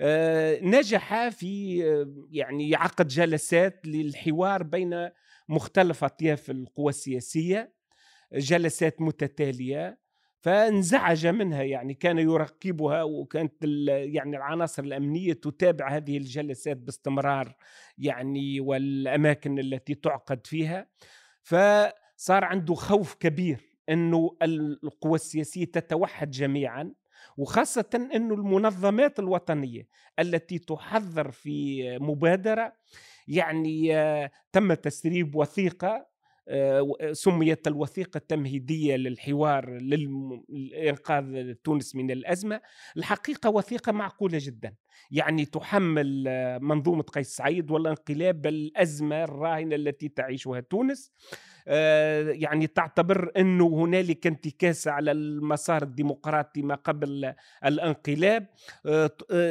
آه، 0.00 0.60
نجح 0.62 1.28
في 1.28 1.84
آه، 1.84 2.26
يعني 2.30 2.74
عقد 2.74 3.08
جلسات 3.08 3.86
للحوار 3.86 4.62
بين 4.62 5.08
مختلف 5.48 6.04
أطياف 6.04 6.50
القوى 6.50 6.90
السياسية 6.90 7.72
جلسات 8.32 9.00
متتالية. 9.00 10.02
فانزعج 10.40 11.26
منها 11.26 11.62
يعني 11.62 11.94
كان 11.94 12.18
يراقبها 12.18 13.02
وكانت 13.02 13.64
يعني 13.88 14.36
العناصر 14.36 14.82
الأمنية 14.82 15.32
تتابع 15.32 15.96
هذه 15.96 16.16
الجلسات 16.16 16.76
باستمرار 16.76 17.54
يعني 17.98 18.60
والأماكن 18.60 19.58
التي 19.58 19.94
تعقد 19.94 20.46
فيها. 20.46 20.86
فصار 22.22 22.44
عنده 22.44 22.74
خوف 22.74 23.14
كبير 23.14 23.78
إنه 23.88 24.36
القوى 24.42 25.14
السياسية 25.14 25.64
تتوحد 25.64 26.30
جميعا 26.30 26.92
وخاصة 27.36 27.90
أن 27.94 28.32
المنظمات 28.32 29.18
الوطنية 29.18 29.88
التي 30.18 30.58
تحضر 30.58 31.30
في 31.30 31.82
مبادرة 31.98 32.72
يعني 33.28 33.96
آه، 33.96 34.30
تم 34.52 34.74
تسريب 34.74 35.36
وثيقة 35.36 36.06
سميت 37.12 37.66
الوثيقة 37.66 38.18
التمهيدية 38.18 38.96
للحوار 38.96 39.78
لإنقاذ 40.48 41.52
تونس 41.54 41.96
من 41.96 42.10
الأزمة. 42.10 42.60
الحقيقة 42.96 43.50
وثيقة 43.50 43.92
معقولة 43.92 44.38
جدا. 44.40 44.74
يعني 45.10 45.44
تحمل 45.44 46.24
آه، 46.28 46.58
منظومة 46.58 47.02
قيس 47.02 47.36
سعيد 47.36 47.70
والانقلاب 47.70 48.46
الأزمة 48.46 49.24
الراهنة 49.24 49.76
التي 49.76 50.08
تعيشها 50.08 50.60
تونس. 50.60 51.12
آه، 51.68 52.30
يعني 52.30 52.66
تعتبر 52.66 53.30
أنه 53.36 53.66
هنالك 53.84 54.26
انتكاسة 54.26 54.90
على 54.90 55.12
المسار 55.12 55.82
الديمقراطي 55.82 56.62
ما 56.62 56.74
قبل 56.74 57.34
الانقلاب. 57.64 58.46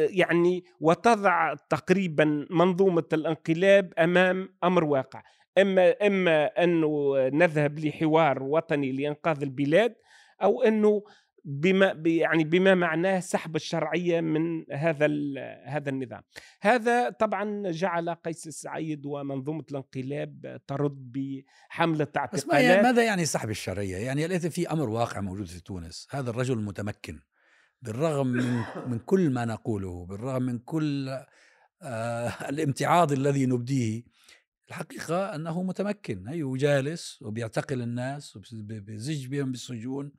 يعني 0.09 0.63
وتضع 0.79 1.53
تقريبا 1.69 2.47
منظومة 2.49 3.03
الانقلاب 3.13 3.93
أمام 3.99 4.49
أمر 4.63 4.83
واقع. 4.83 5.23
إما 5.61 6.07
إما 6.07 6.45
أنه 6.45 7.15
نذهب 7.29 7.79
لحوار 7.79 8.43
وطني 8.43 8.91
لإنقاذ 8.91 9.41
البلاد 9.41 9.95
أو 10.43 10.63
أنه 10.63 11.03
بما 11.45 12.03
يعني 12.05 12.43
بما 12.43 12.75
معناه 12.75 13.19
سحب 13.19 13.55
الشرعية 13.55 14.21
من 14.21 14.71
هذا 14.71 15.07
هذا 15.65 15.89
النظام. 15.89 16.21
هذا 16.61 17.09
طبعا 17.09 17.71
جعل 17.71 18.09
قيس 18.09 18.47
السعيد 18.47 19.05
ومنظومة 19.05 19.63
الانقلاب 19.71 20.61
ترد 20.67 21.11
بحملة 21.11 22.07
اعتقالات 22.17 22.79
بس 22.79 22.85
ماذا 22.85 23.03
يعني 23.03 23.25
سحب 23.25 23.49
الشرعية؟ 23.49 23.97
يعني 23.97 24.27
ليس 24.27 24.47
في 24.47 24.71
أمر 24.71 24.89
واقع 24.89 25.21
موجود 25.21 25.47
في 25.47 25.63
تونس، 25.63 26.07
هذا 26.11 26.29
الرجل 26.29 26.57
متمكن 26.57 27.19
بالرغم 27.81 28.27
من 28.27 28.63
من 28.87 28.99
كل 28.99 29.29
ما 29.29 29.45
نقوله، 29.45 30.05
بالرغم 30.05 30.43
من 30.43 30.59
كل 30.59 31.09
آه 31.83 32.27
الامتعاض 32.49 33.11
الذي 33.11 33.45
نبديه 33.45 34.03
الحقيقة 34.71 35.35
أنه 35.35 35.63
متمكن 35.63 36.27
هي 36.27 36.43
وجالس 36.43 37.21
وبيعتقل 37.21 37.81
الناس 37.81 38.35
وبيزج 38.35 39.27
بهم 39.27 39.51
بالسجون. 39.51 40.11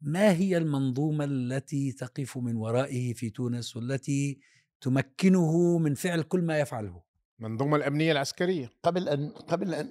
ما 0.00 0.32
هي 0.32 0.56
المنظومة 0.56 1.24
التي 1.24 1.92
تقف 1.92 2.38
من 2.38 2.56
ورائه 2.56 3.12
في 3.12 3.30
تونس 3.30 3.76
والتي 3.76 4.40
تمكنه 4.80 5.78
من 5.78 5.94
فعل 5.94 6.22
كل 6.22 6.42
ما 6.42 6.58
يفعله؟ 6.58 7.02
المنظومة 7.40 7.76
الأمنية 7.76 8.12
العسكرية. 8.12 8.70
قبل 8.82 9.08
أن 9.08 9.28
قبل 9.28 9.74
أن 9.74 9.90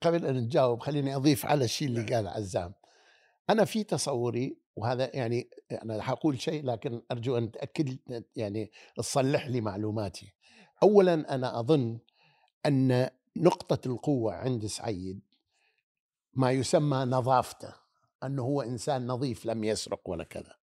قبل 0.00 0.26
أن 0.26 0.36
نجاوب 0.36 0.80
خليني 0.80 1.16
أضيف 1.16 1.46
على 1.46 1.64
الشيء 1.64 1.88
اللي 1.88 2.02
قال 2.02 2.28
عزام. 2.28 2.72
أنا 3.50 3.64
في 3.64 3.84
تصوري 3.84 4.56
وهذا 4.76 5.16
يعني 5.16 5.50
أنا 5.82 6.02
حقول 6.02 6.40
شيء 6.40 6.64
لكن 6.64 7.02
أرجو 7.12 7.38
أن 7.38 7.50
تأكد 7.50 7.98
يعني 8.36 8.70
تصلح 8.96 9.46
لي 9.46 9.60
معلوماتي. 9.60 10.32
أولا 10.82 11.34
أنا 11.34 11.60
أظن 11.60 11.98
أن 12.66 13.08
نقطة 13.36 13.88
القوة 13.88 14.34
عند 14.34 14.66
سعيد 14.66 15.20
ما 16.34 16.50
يسمى 16.50 16.96
نظافته 16.96 17.74
أنه 18.24 18.42
هو 18.42 18.62
إنسان 18.62 19.06
نظيف 19.06 19.46
لم 19.46 19.64
يسرق 19.64 20.10
ولا 20.10 20.24
كذا. 20.24 20.56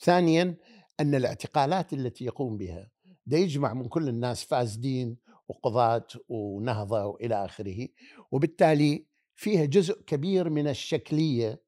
ثانيا 0.00 0.56
أن 1.00 1.14
الاعتقالات 1.14 1.92
التي 1.92 2.24
يقوم 2.24 2.56
بها 2.56 2.90
ده 3.26 3.36
يجمع 3.36 3.74
من 3.74 3.88
كل 3.88 4.08
الناس 4.08 4.44
فاسدين 4.44 5.16
وقضاة 5.48 6.06
ونهضة 6.28 7.04
وإلى 7.04 7.44
آخره 7.44 7.88
وبالتالي 8.30 9.06
فيها 9.36 9.64
جزء 9.64 10.02
كبير 10.02 10.50
من 10.50 10.68
الشكلية 10.68 11.62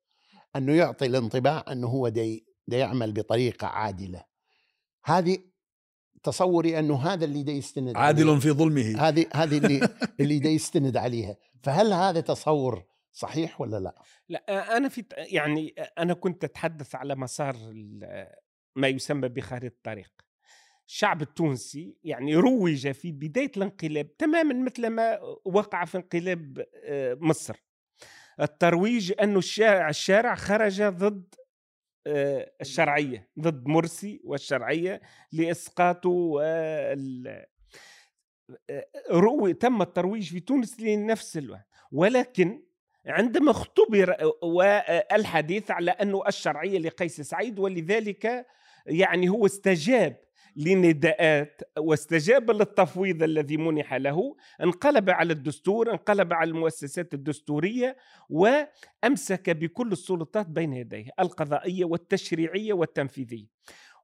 أنه 0.56 0.72
يعطي 0.72 1.06
الانطباع 1.06 1.64
أنه 1.72 1.86
هو 1.86 2.08
دي, 2.08 2.46
دي 2.66 2.76
يعمل 2.76 3.12
بطريقة 3.12 3.66
عادلة. 3.66 4.24
هذه 5.04 5.38
تصوري 6.24 6.78
انه 6.78 6.96
هذا 6.96 7.24
اللي 7.24 7.42
دا 7.42 7.52
يستند 7.52 7.96
عادل 7.96 8.28
عليه. 8.28 8.40
في 8.40 8.50
ظلمه. 8.50 9.08
هذه 9.08 9.26
هذه 9.34 9.58
اللي 9.58 9.88
اللي 10.20 10.38
دا 10.38 10.48
يستند 10.48 10.96
عليها. 10.96 11.36
فهل 11.62 11.92
هذا 11.92 12.20
تصور 12.20 12.84
صحيح 13.12 13.60
ولا 13.60 13.76
لا؟ 13.76 13.94
لا 14.28 14.76
أنا 14.76 14.88
في 14.88 15.04
يعني 15.16 15.74
أنا 15.98 16.14
كنت 16.14 16.44
أتحدث 16.44 16.94
على 16.94 17.14
مسار 17.14 17.56
ما 18.76 18.88
يسمى 18.88 19.28
بخارطه 19.28 19.66
الطريق. 19.66 20.10
الشعب 20.88 21.22
التونسي 21.22 21.96
يعني 22.04 22.36
روج 22.36 22.90
في 22.90 23.12
بداية 23.12 23.52
الانقلاب 23.56 24.16
تماما 24.16 24.54
مثل 24.54 24.86
ما 24.86 25.18
وقع 25.44 25.84
في 25.84 25.98
انقلاب 25.98 26.66
آه، 26.84 27.18
مصر. 27.20 27.64
الترويج 28.40 29.12
انه 29.22 29.38
الشارع 29.38 29.88
الشارع 29.88 30.34
خرج 30.34 30.82
ضد 30.82 31.34
الشرعية 32.06 33.28
ضد 33.40 33.66
مرسي 33.66 34.20
والشرعية 34.24 35.00
لإسقاطه 35.32 36.38
آه، 36.42 36.96
روي 39.10 39.52
تم 39.52 39.82
الترويج 39.82 40.30
في 40.30 40.40
تونس 40.40 40.80
لنفس 40.80 41.36
الوقت. 41.36 41.66
ولكن 41.92 42.62
عندما 43.06 43.50
اختبر 43.50 44.16
والحديث 44.42 45.70
على 45.70 45.90
أنه 45.90 46.22
الشرعية 46.28 46.78
لقيس 46.78 47.20
سعيد 47.20 47.58
ولذلك 47.58 48.46
يعني 48.86 49.28
هو 49.28 49.46
استجاب 49.46 50.16
لنداءات 50.56 51.62
واستجاب 51.78 52.50
للتفويض 52.50 53.22
الذي 53.22 53.56
منح 53.56 53.94
له 53.94 54.36
انقلب 54.62 55.10
على 55.10 55.32
الدستور 55.32 55.90
انقلب 55.90 56.32
على 56.32 56.50
المؤسسات 56.50 57.14
الدستورية 57.14 57.96
وأمسك 58.28 59.50
بكل 59.50 59.92
السلطات 59.92 60.46
بين 60.46 60.72
يديه 60.72 61.10
القضائية 61.20 61.84
والتشريعية 61.84 62.72
والتنفيذية. 62.72 63.46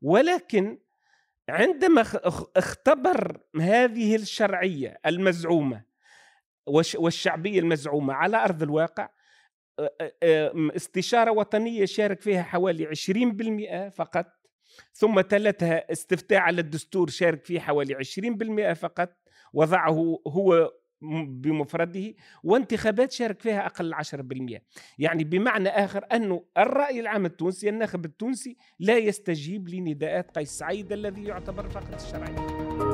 ولكن 0.03 0.79
عندما 1.49 2.05
اختبر 2.57 3.41
هذه 3.61 4.17
الشرعية 4.17 4.99
المزعومة 5.07 5.83
والشعبية 6.97 7.61
المزعومة 7.61 8.15
على 8.15 8.37
أرض 8.37 8.63
الواقع 8.63 9.09
استشارة 10.77 11.31
وطنية 11.31 11.85
شارك 11.85 12.21
فيها 12.21 12.43
حوالي 12.43 12.87
20% 12.87 13.89
فقط 13.95 14.40
ثم 14.93 15.21
تلتها 15.21 15.93
استفتاء 15.93 16.39
على 16.39 16.61
الدستور 16.61 17.11
شارك 17.11 17.45
فيه 17.45 17.61
حوالي 17.61 17.95
20% 17.95 18.73
فقط 18.73 19.17
وضعه 19.53 20.21
هو 20.27 20.73
بمفرده 21.29 22.15
وانتخابات 22.45 23.13
شارك 23.13 23.41
فيها 23.41 23.67
أقل 23.67 23.95
10% 23.95 24.61
يعني 24.99 25.25
بمعنى 25.25 25.69
آخر 25.69 26.07
أنه 26.13 26.45
الرأي 26.59 27.01
العام 27.01 27.27
التونسي 27.27 27.69
الناخب 27.69 28.05
التونسي 28.05 28.57
لا 28.79 28.99
يستجيب 28.99 29.69
لنداءات 29.69 30.31
قيس 30.31 30.51
سعيد 30.51 30.93
الذي 30.93 31.25
يعتبر 31.25 31.69
فقط 31.69 31.95
الشرعي 31.95 32.90